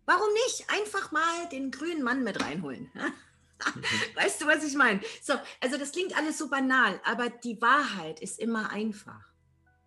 Warum 0.07 0.33
nicht? 0.47 0.65
Einfach 0.69 1.13
mal 1.13 1.49
den 1.51 1.71
grünen 1.71 2.03
Mann 2.03 2.25
mit 2.25 2.43
reinholen. 2.43 2.91
weißt 4.15 4.41
du, 4.41 4.47
was 4.47 4.65
ich 4.65 4.75
meine? 4.75 5.01
So, 5.21 5.35
also 5.61 5.77
das 5.77 5.93
klingt 5.93 6.17
alles 6.17 6.39
so 6.39 6.49
banal, 6.49 7.01
aber 7.05 7.29
die 7.29 7.61
Wahrheit 7.61 8.21
ist 8.21 8.39
immer 8.39 8.71
einfach. 8.71 9.33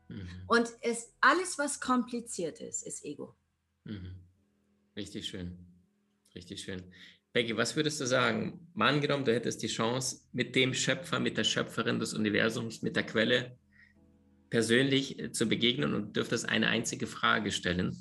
Mhm. 0.10 0.28
Und 0.48 0.70
es, 0.82 1.14
alles, 1.22 1.58
was 1.58 1.80
kompliziert 1.80 2.60
ist, 2.60 2.86
ist 2.86 3.04
Ego. 3.06 3.36
Mhm. 3.86 4.16
Richtig 4.96 5.28
schön. 5.28 5.58
Richtig 6.36 6.62
schön. 6.62 6.84
Becky, 7.34 7.56
was 7.56 7.76
würdest 7.76 8.02
du 8.02 8.06
sagen? 8.06 8.68
Mal 8.74 8.94
angenommen, 8.94 9.24
du 9.24 9.34
hättest 9.34 9.64
die 9.64 9.68
Chance, 9.68 10.22
mit 10.34 10.56
dem 10.56 10.74
Schöpfer, 10.74 11.20
mit 11.20 11.38
der 11.38 11.46
Schöpferin 11.46 12.00
des 12.00 12.14
Universums, 12.14 12.82
mit 12.82 12.96
der 12.96 13.06
Quelle 13.06 13.58
persönlich 14.52 15.18
äh, 15.18 15.32
zu 15.32 15.48
begegnen 15.48 15.96
und 15.96 16.16
dürftest 16.16 16.48
eine 16.48 16.68
einzige 16.68 17.08
Frage 17.08 17.52
stellen. 17.52 17.98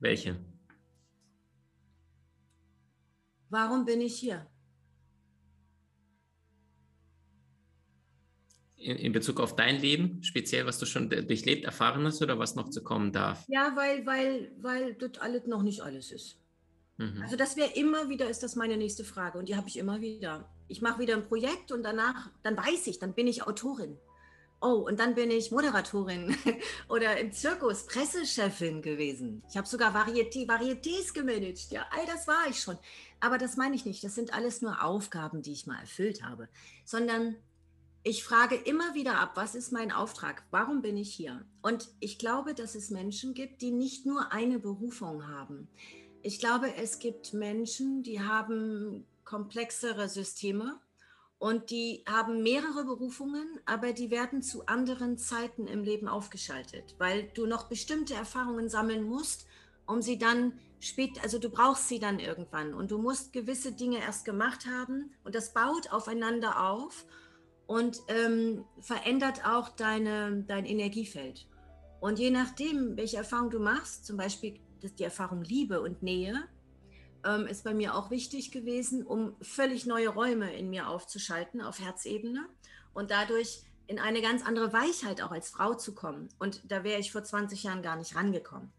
Welche? 0.00 0.36
Warum 3.50 3.84
bin 3.84 4.00
ich 4.00 4.18
hier? 4.18 4.46
In, 8.76 8.96
in, 8.96 9.12
Bezug 9.12 9.40
auf 9.40 9.56
dein 9.56 9.80
Leben, 9.80 10.22
speziell 10.22 10.64
was 10.64 10.78
du 10.78 10.86
schon 10.86 11.10
durchlebt, 11.10 11.64
erfahren 11.64 12.04
hast 12.04 12.22
oder 12.22 12.38
was 12.38 12.54
noch 12.54 12.70
zu 12.70 12.82
kommen 12.84 13.12
darf? 13.12 13.44
Ja, 13.48 13.72
weil, 13.74 14.06
weil, 14.06 14.52
weil 14.60 14.94
das 14.94 15.18
alles 15.18 15.46
noch 15.46 15.62
nicht 15.62 15.80
alles 15.80 16.12
ist. 16.12 16.38
Mhm. 16.96 17.22
Also 17.22 17.36
das 17.36 17.56
wäre 17.56 17.72
immer 17.74 18.08
wieder, 18.08 18.30
ist 18.30 18.44
das 18.44 18.54
meine 18.54 18.76
nächste 18.76 19.02
Frage 19.02 19.38
und 19.38 19.48
die 19.48 19.56
habe 19.56 19.66
ich 19.66 19.78
immer 19.78 20.00
wieder. 20.00 20.48
Ich 20.68 20.80
mache 20.80 21.00
wieder 21.00 21.16
ein 21.16 21.26
Projekt 21.26 21.72
und 21.72 21.82
danach, 21.82 22.30
dann 22.44 22.56
weiß 22.56 22.86
ich, 22.86 23.00
dann 23.00 23.14
bin 23.14 23.26
ich 23.26 23.42
Autorin. 23.44 23.98
Oh, 24.60 24.84
und 24.88 24.98
dann 24.98 25.14
bin 25.14 25.30
ich 25.30 25.52
Moderatorin 25.52 26.36
oder 26.88 27.16
im 27.18 27.30
Zirkus 27.30 27.86
Pressechefin 27.86 28.82
gewesen. 28.82 29.42
Ich 29.48 29.56
habe 29.56 29.68
sogar 29.68 29.94
Varieté, 29.94 30.48
Varietés 30.48 31.12
gemanagt. 31.14 31.70
Ja, 31.70 31.86
all 31.92 32.06
das 32.06 32.26
war 32.26 32.48
ich 32.48 32.60
schon. 32.60 32.76
Aber 33.20 33.38
das 33.38 33.56
meine 33.56 33.76
ich 33.76 33.84
nicht. 33.84 34.02
Das 34.02 34.16
sind 34.16 34.34
alles 34.34 34.60
nur 34.60 34.82
Aufgaben, 34.82 35.42
die 35.42 35.52
ich 35.52 35.66
mal 35.66 35.78
erfüllt 35.78 36.24
habe. 36.24 36.48
Sondern 36.84 37.36
ich 38.02 38.24
frage 38.24 38.56
immer 38.56 38.94
wieder 38.94 39.20
ab, 39.20 39.32
was 39.34 39.54
ist 39.54 39.70
mein 39.70 39.92
Auftrag? 39.92 40.44
Warum 40.50 40.82
bin 40.82 40.96
ich 40.96 41.14
hier? 41.14 41.44
Und 41.62 41.88
ich 42.00 42.18
glaube, 42.18 42.54
dass 42.54 42.74
es 42.74 42.90
Menschen 42.90 43.34
gibt, 43.34 43.62
die 43.62 43.70
nicht 43.70 44.06
nur 44.06 44.32
eine 44.32 44.58
Berufung 44.58 45.28
haben. 45.28 45.68
Ich 46.22 46.40
glaube, 46.40 46.74
es 46.74 46.98
gibt 46.98 47.32
Menschen, 47.32 48.02
die 48.02 48.20
haben 48.20 49.06
komplexere 49.24 50.08
Systeme 50.08 50.80
und 51.38 51.70
die 51.70 52.02
haben 52.08 52.42
mehrere 52.42 52.84
Berufungen, 52.84 53.46
aber 53.64 53.92
die 53.92 54.10
werden 54.10 54.42
zu 54.42 54.66
anderen 54.66 55.18
Zeiten 55.18 55.66
im 55.66 55.84
Leben 55.84 56.08
aufgeschaltet, 56.08 56.96
weil 56.98 57.30
du 57.34 57.46
noch 57.46 57.68
bestimmte 57.68 58.14
Erfahrungen 58.14 58.68
sammeln 58.68 59.04
musst, 59.04 59.46
um 59.86 60.02
sie 60.02 60.18
dann 60.18 60.58
spät, 60.80 61.22
also 61.22 61.38
du 61.38 61.48
brauchst 61.48 61.88
sie 61.88 62.00
dann 62.00 62.18
irgendwann 62.18 62.74
und 62.74 62.90
du 62.90 62.98
musst 62.98 63.32
gewisse 63.32 63.72
Dinge 63.72 63.98
erst 63.98 64.24
gemacht 64.24 64.66
haben 64.66 65.12
und 65.24 65.34
das 65.34 65.52
baut 65.52 65.92
aufeinander 65.92 66.68
auf 66.68 67.06
und 67.66 68.00
ähm, 68.08 68.64
verändert 68.80 69.46
auch 69.46 69.68
deine, 69.68 70.44
dein 70.46 70.64
Energiefeld. 70.64 71.46
Und 72.00 72.18
je 72.18 72.30
nachdem, 72.30 72.96
welche 72.96 73.16
Erfahrung 73.18 73.50
du 73.50 73.58
machst, 73.60 74.06
zum 74.06 74.16
Beispiel 74.16 74.58
die 74.82 75.04
Erfahrung 75.04 75.42
Liebe 75.42 75.80
und 75.80 76.02
Nähe, 76.02 76.44
ähm, 77.24 77.46
ist 77.46 77.64
bei 77.64 77.74
mir 77.74 77.94
auch 77.94 78.10
wichtig 78.10 78.50
gewesen, 78.50 79.04
um 79.04 79.36
völlig 79.40 79.86
neue 79.86 80.08
Räume 80.08 80.54
in 80.54 80.70
mir 80.70 80.88
aufzuschalten 80.88 81.60
auf 81.60 81.80
Herzebene 81.80 82.48
und 82.94 83.10
dadurch 83.10 83.62
in 83.86 83.98
eine 83.98 84.20
ganz 84.20 84.44
andere 84.44 84.72
Weichheit 84.72 85.22
auch 85.22 85.30
als 85.30 85.50
Frau 85.50 85.74
zu 85.74 85.94
kommen. 85.94 86.28
Und 86.38 86.62
da 86.70 86.84
wäre 86.84 87.00
ich 87.00 87.10
vor 87.10 87.24
20 87.24 87.62
Jahren 87.62 87.82
gar 87.82 87.96
nicht 87.96 88.14
rangekommen. 88.14 88.72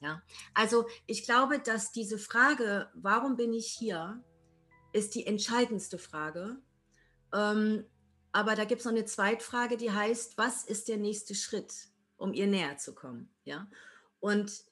Ja, 0.00 0.20
also 0.52 0.86
ich 1.06 1.24
glaube, 1.24 1.60
dass 1.60 1.92
diese 1.92 2.18
Frage, 2.18 2.90
warum 2.94 3.36
bin 3.36 3.52
ich 3.52 3.68
hier, 3.68 4.20
ist 4.92 5.14
die 5.14 5.26
entscheidendste 5.26 5.96
Frage. 5.96 6.56
Ähm, 7.32 7.84
aber 8.32 8.56
da 8.56 8.64
gibt 8.64 8.80
es 8.80 8.84
noch 8.84 8.92
eine 8.92 9.04
Zweitfrage, 9.04 9.76
die 9.76 9.92
heißt, 9.92 10.36
was 10.38 10.64
ist 10.64 10.88
der 10.88 10.96
nächste 10.96 11.36
Schritt, 11.36 11.72
um 12.16 12.34
ihr 12.34 12.48
näher 12.48 12.78
zu 12.78 12.94
kommen? 12.94 13.32
Ja, 13.44 13.68
und 14.18 14.64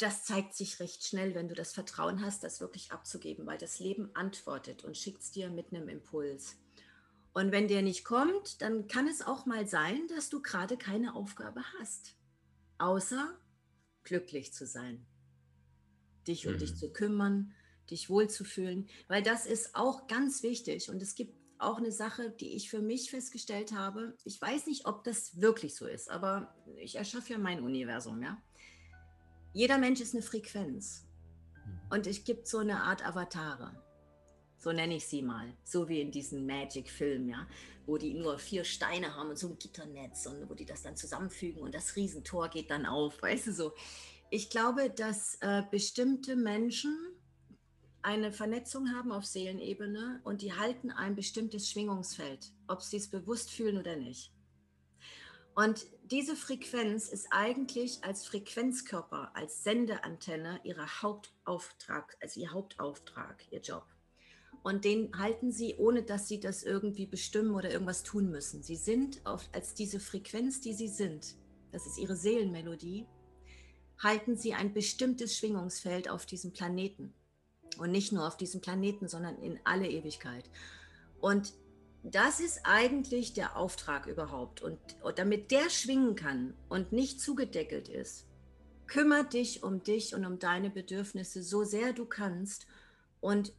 das 0.00 0.24
zeigt 0.24 0.54
sich 0.54 0.80
recht 0.80 1.04
schnell, 1.04 1.34
wenn 1.34 1.48
du 1.48 1.54
das 1.54 1.72
Vertrauen 1.72 2.24
hast, 2.24 2.42
das 2.42 2.60
wirklich 2.60 2.90
abzugeben, 2.90 3.46
weil 3.46 3.58
das 3.58 3.80
Leben 3.80 4.10
antwortet 4.14 4.82
und 4.84 4.96
schickt 4.96 5.22
es 5.22 5.30
dir 5.30 5.50
mit 5.50 5.72
einem 5.72 5.88
Impuls. 5.88 6.56
Und 7.32 7.52
wenn 7.52 7.68
der 7.68 7.82
nicht 7.82 8.04
kommt, 8.04 8.60
dann 8.62 8.88
kann 8.88 9.06
es 9.06 9.22
auch 9.22 9.46
mal 9.46 9.66
sein, 9.66 10.08
dass 10.08 10.30
du 10.30 10.42
gerade 10.42 10.76
keine 10.76 11.14
Aufgabe 11.14 11.62
hast, 11.78 12.16
außer 12.78 13.38
glücklich 14.02 14.52
zu 14.52 14.66
sein, 14.66 15.06
dich 16.26 16.46
um 16.46 16.54
mhm. 16.54 16.58
dich 16.58 16.76
zu 16.76 16.92
kümmern, 16.92 17.52
dich 17.90 18.08
wohlzufühlen, 18.08 18.88
weil 19.06 19.22
das 19.22 19.46
ist 19.46 19.74
auch 19.74 20.06
ganz 20.06 20.42
wichtig. 20.42 20.88
Und 20.88 21.02
es 21.02 21.14
gibt 21.14 21.34
auch 21.58 21.76
eine 21.76 21.92
Sache, 21.92 22.30
die 22.30 22.54
ich 22.54 22.70
für 22.70 22.80
mich 22.80 23.10
festgestellt 23.10 23.72
habe. 23.72 24.16
Ich 24.24 24.40
weiß 24.40 24.66
nicht, 24.66 24.86
ob 24.86 25.04
das 25.04 25.40
wirklich 25.40 25.76
so 25.76 25.86
ist, 25.86 26.10
aber 26.10 26.54
ich 26.76 26.96
erschaffe 26.96 27.34
ja 27.34 27.38
mein 27.38 27.62
Universum, 27.62 28.22
ja. 28.22 28.42
Jeder 29.52 29.78
Mensch 29.78 30.00
ist 30.00 30.14
eine 30.14 30.22
Frequenz. 30.22 31.06
Mhm. 31.64 31.80
Und 31.90 32.06
es 32.06 32.24
gibt 32.24 32.46
so 32.46 32.58
eine 32.58 32.82
Art 32.82 33.04
Avatare. 33.06 33.74
So 34.58 34.72
nenne 34.72 34.96
ich 34.96 35.06
sie 35.06 35.22
mal. 35.22 35.54
So 35.64 35.88
wie 35.88 36.00
in 36.00 36.12
diesen 36.12 36.46
Magic-Filmen, 36.46 37.30
ja. 37.30 37.46
Wo 37.86 37.96
die 37.96 38.14
nur 38.14 38.38
vier 38.38 38.64
Steine 38.64 39.16
haben 39.16 39.30
und 39.30 39.38
so 39.38 39.48
ein 39.48 39.58
Gitternetz 39.58 40.26
und 40.26 40.48
wo 40.48 40.54
die 40.54 40.66
das 40.66 40.82
dann 40.82 40.96
zusammenfügen 40.96 41.62
und 41.62 41.74
das 41.74 41.96
Riesentor 41.96 42.48
geht 42.48 42.70
dann 42.70 42.86
auf. 42.86 43.20
Weißt 43.22 43.48
du 43.48 43.52
so. 43.52 43.72
Ich 44.30 44.50
glaube, 44.50 44.90
dass 44.90 45.38
äh, 45.40 45.62
bestimmte 45.70 46.36
Menschen 46.36 46.94
eine 48.02 48.32
Vernetzung 48.32 48.94
haben 48.94 49.12
auf 49.12 49.26
Seelenebene 49.26 50.20
und 50.24 50.42
die 50.42 50.52
halten 50.52 50.90
ein 50.90 51.16
bestimmtes 51.16 51.68
Schwingungsfeld, 51.68 52.52
ob 52.68 52.82
sie 52.82 52.96
es 52.96 53.10
bewusst 53.10 53.50
fühlen 53.50 53.76
oder 53.76 53.96
nicht. 53.96 54.32
Und 55.54 55.86
diese 56.10 56.34
Frequenz 56.34 57.08
ist 57.08 57.28
eigentlich 57.30 58.02
als 58.02 58.26
Frequenzkörper, 58.26 59.30
als 59.34 59.62
Sendeantenne 59.62 60.60
ihrer 60.64 61.02
Hauptauftrag, 61.02 62.16
also 62.20 62.40
ihr 62.40 62.52
Hauptauftrag, 62.52 63.44
ihr 63.52 63.60
Job. 63.60 63.84
Und 64.62 64.84
den 64.84 65.16
halten 65.16 65.52
sie, 65.52 65.76
ohne 65.76 66.02
dass 66.02 66.26
sie 66.26 66.40
das 66.40 66.64
irgendwie 66.64 67.06
bestimmen 67.06 67.54
oder 67.54 67.70
irgendwas 67.70 68.02
tun 68.02 68.30
müssen. 68.30 68.62
Sie 68.62 68.76
sind 68.76 69.24
auf, 69.24 69.48
als 69.52 69.74
diese 69.74 70.00
Frequenz, 70.00 70.60
die 70.60 70.74
sie 70.74 70.88
sind, 70.88 71.36
das 71.70 71.86
ist 71.86 71.96
ihre 71.96 72.16
Seelenmelodie, 72.16 73.06
halten 73.98 74.36
sie 74.36 74.54
ein 74.54 74.74
bestimmtes 74.74 75.36
Schwingungsfeld 75.36 76.10
auf 76.10 76.26
diesem 76.26 76.52
Planeten. 76.52 77.14
Und 77.78 77.92
nicht 77.92 78.10
nur 78.10 78.26
auf 78.26 78.36
diesem 78.36 78.60
Planeten, 78.60 79.06
sondern 79.06 79.38
in 79.40 79.60
alle 79.62 79.88
Ewigkeit. 79.88 80.50
Und 81.20 81.54
das 82.02 82.40
ist 82.40 82.60
eigentlich 82.64 83.34
der 83.34 83.56
Auftrag 83.56 84.06
überhaupt. 84.06 84.62
Und, 84.62 84.78
damit 85.16 85.50
der 85.50 85.68
schwingen 85.70 86.14
kann 86.14 86.54
und 86.68 86.92
nicht 86.92 87.20
zugedeckelt 87.20 87.88
ist, 87.88 88.26
kümmere 88.86 89.24
dich 89.24 89.62
um 89.62 89.82
dich 89.82 90.14
und 90.14 90.24
um 90.24 90.38
deine 90.38 90.70
Bedürfnisse 90.70 91.42
so 91.42 91.64
sehr 91.64 91.92
du 91.92 92.06
kannst. 92.06 92.66
Und 93.20 93.52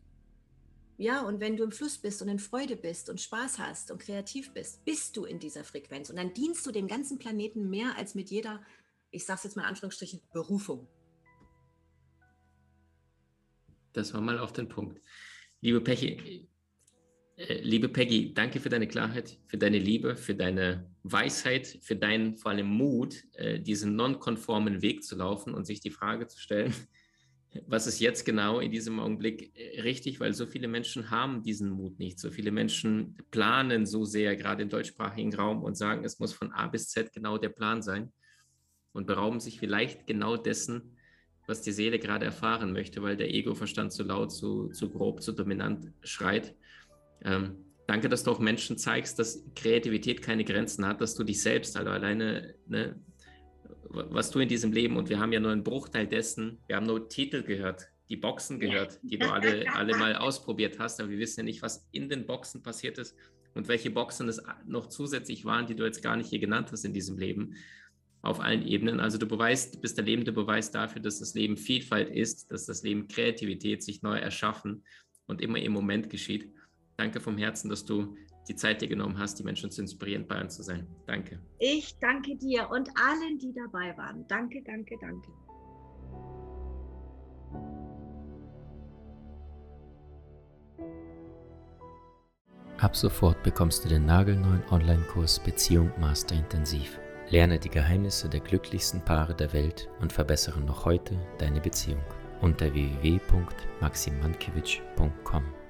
ja, 0.98 1.22
und 1.22 1.40
wenn 1.40 1.58
du 1.58 1.64
im 1.64 1.72
Fluss 1.72 1.98
bist 1.98 2.22
und 2.22 2.28
in 2.28 2.40
Freude 2.40 2.76
bist 2.76 3.10
und 3.10 3.22
Spaß 3.22 3.60
hast 3.60 3.92
und 3.92 4.02
kreativ 4.02 4.54
bist, 4.54 4.84
bist 4.86 5.18
du 5.18 5.26
in 5.26 5.40
dieser 5.40 5.64
Frequenz. 5.64 6.10
Und 6.10 6.18
dann 6.18 6.34
dienst 6.34 6.66
du 6.66 6.72
dem 6.72 6.88
ganzen 6.88 7.18
Planeten 7.18 7.70
mehr 7.70 7.96
als 7.98 8.14
mit 8.14 8.30
jeder, 8.30 8.62
ich 9.12 9.26
sage 9.26 9.38
es 9.38 9.44
jetzt 9.46 9.56
mal 9.56 9.64
in 9.64 9.70
Anführungsstrichen, 9.70 10.22
Berufung. 10.34 10.88
Das 13.94 14.14
war 14.14 14.22
mal 14.22 14.40
auf 14.40 14.54
den 14.54 14.68
Punkt. 14.68 15.02
Liebe 15.62 15.80
äh, 15.92 16.48
liebe 17.62 17.90
Peggy, 17.90 18.34
danke 18.34 18.60
für 18.60 18.70
deine 18.70 18.88
Klarheit, 18.88 19.38
für 19.48 19.58
deine 19.58 19.80
Liebe, 19.80 20.16
für 20.16 20.36
deine 20.36 20.90
Weisheit, 21.04 21.80
für 21.82 21.96
deinen 21.96 22.36
vor 22.36 22.52
allem 22.52 22.68
Mut, 22.68 23.24
äh, 23.34 23.60
diesen 23.60 23.96
nonkonformen 23.96 24.82
Weg 24.82 25.04
zu 25.04 25.16
laufen 25.16 25.54
und 25.54 25.66
sich 25.66 25.80
die 25.80 25.92
Frage 25.92 26.28
zu 26.28 26.40
stellen, 26.40 26.74
was 27.68 27.88
ist 27.88 28.00
jetzt 28.00 28.26
genau 28.26 28.60
in 28.60 28.72
diesem 28.72 29.00
Augenblick 29.00 29.52
äh, 29.56 29.82
richtig, 29.82 30.20
weil 30.20 30.34
so 30.34 30.46
viele 30.46 30.68
Menschen 30.68 31.10
haben 31.10 31.44
diesen 31.44 31.70
Mut 31.70 32.00
nicht. 32.00 32.20
So 32.20 32.32
viele 32.32 32.52
Menschen 32.52 33.18
planen 33.32 33.86
so 33.86 34.06
sehr, 34.06 34.36
gerade 34.36 34.64
im 34.64 34.70
deutschsprachigen 34.70 35.34
Raum, 35.34 35.64
und 35.64 35.76
sagen, 35.76 36.04
es 36.04 36.20
muss 36.20 36.34
von 36.34 36.52
A 36.52 36.68
bis 36.68 36.90
Z 36.90 37.12
genau 37.14 37.38
der 37.38 37.50
Plan 37.50 37.82
sein 37.82 38.12
und 38.94 39.08
berauben 39.08 39.40
sich 39.40 39.60
vielleicht 39.60 40.06
genau 40.06 40.38
dessen, 40.38 40.98
was 41.48 41.62
die 41.62 41.72
Seele 41.72 41.98
gerade 41.98 42.26
erfahren 42.26 42.72
möchte, 42.72 43.02
weil 43.02 43.18
der 43.18 43.34
Ego-Verstand 43.34 43.92
zu 43.92 44.04
laut, 44.04 44.32
zu, 44.32 44.70
zu 44.70 44.90
grob, 44.90 45.22
zu 45.22 45.32
dominant 45.32 45.92
schreit. 46.02 46.56
Ähm, 47.24 47.58
danke, 47.88 48.10
dass 48.10 48.24
du 48.24 48.32
auch 48.32 48.40
Menschen 48.40 48.78
zeigst, 48.78 49.20
dass 49.20 49.44
Kreativität 49.56 50.22
keine 50.22 50.44
Grenzen 50.44 50.86
hat, 50.86 51.02
dass 51.02 51.16
du 51.16 51.24
dich 51.24 51.42
selbst, 51.42 51.78
also 51.78 51.92
alleine, 51.92 52.56
ne, 52.68 53.00
was 53.90 54.32
du 54.32 54.40
in 54.40 54.48
diesem 54.48 54.72
Leben, 54.72 54.98
und 54.98 55.10
wir 55.10 55.20
haben 55.20 55.34
ja 55.34 55.40
nur 55.40 55.52
einen 55.52 55.64
Bruchteil 55.64 56.08
dessen, 56.08 56.60
wir 56.68 56.78
haben 56.78 56.86
nur 56.86 57.10
Titel 57.10 57.44
gehört, 57.44 57.88
die 58.10 58.18
Boxen 58.18 58.60
gehört, 58.60 59.00
die 59.04 59.18
du 59.18 59.32
alle, 59.32 59.74
alle 59.74 59.98
mal 59.98 60.16
ausprobiert 60.16 60.80
hast, 60.80 61.00
aber 61.00 61.10
wir 61.10 61.20
wissen 61.20 61.42
ja 61.42 61.44
nicht, 61.46 61.62
was 61.62 61.88
in 61.92 62.10
den 62.10 62.26
Boxen 62.26 62.62
passiert 62.62 62.98
ist 62.98 63.16
und 63.54 63.68
welche 63.68 63.90
Boxen 63.90 64.28
es 64.28 64.42
noch 64.66 64.88
zusätzlich 64.88 65.46
waren, 65.46 65.66
die 65.66 65.76
du 65.76 65.86
jetzt 65.86 66.02
gar 66.02 66.16
nicht 66.16 66.30
hier 66.30 66.40
genannt 66.40 66.70
hast 66.72 66.84
in 66.84 66.94
diesem 66.94 67.18
Leben 67.18 67.56
auf 68.22 68.40
allen 68.40 68.66
Ebenen. 68.68 69.00
Also 69.00 69.18
du 69.18 69.28
beweist, 69.28 69.76
du 69.76 69.80
bist 69.80 69.98
der 69.98 70.06
lebende 70.06 70.32
Beweis 70.32 70.72
dafür, 70.72 71.02
dass 71.02 71.20
das 71.20 71.34
Leben 71.34 71.58
Vielfalt 71.58 72.10
ist, 72.10 72.52
dass 72.52 72.66
das 72.66 72.84
Leben 72.84 73.08
Kreativität 73.08 73.82
sich 73.84 74.02
neu 74.02 74.18
erschaffen 74.18 74.84
und 75.26 75.42
immer 75.42 75.60
im 75.60 75.72
Moment 75.72 76.10
geschieht. 76.10 76.52
Danke 76.98 77.20
vom 77.20 77.38
Herzen, 77.38 77.70
dass 77.70 77.86
du 77.86 78.16
die 78.48 78.56
Zeit 78.56 78.82
dir 78.82 78.88
genommen 78.88 79.18
hast, 79.18 79.40
die 79.40 79.44
Menschen 79.44 79.72
zu 79.72 79.82
inspirieren, 79.82 80.28
bei 80.28 80.40
uns 80.42 80.56
zu 80.56 80.64
sein. 80.64 80.88
Danke. 81.06 81.40
Ich 81.60 81.98
danke 82.00 82.36
dir 82.36 82.70
und 82.70 82.90
allen, 82.96 83.38
die 83.40 83.54
dabei 83.54 83.96
waren. 83.98 84.28
Danke, 84.28 84.62
danke, 84.64 84.98
danke. 85.00 85.32
Ab 92.78 92.96
sofort 92.96 93.44
bekommst 93.44 93.86
du 93.86 93.90
den 93.90 94.08
nagelneuen 94.08 94.64
Online-Kurs 94.72 95.40
Beziehung 95.40 95.92
Master 96.00 96.36
Intensiv. 96.36 97.00
Lerne 97.30 97.60
die 97.60 97.70
Geheimnisse 97.70 98.28
der 98.28 98.40
glücklichsten 98.40 99.06
Paare 99.06 99.36
der 99.36 99.54
Welt 99.54 99.88
und 100.02 100.12
verbessere 100.12 100.60
noch 100.60 100.84
heute 100.84 101.16
deine 101.38 101.62
Beziehung 101.62 102.02
unter 102.42 102.74
www.maximankiewicz.com. 102.74 105.61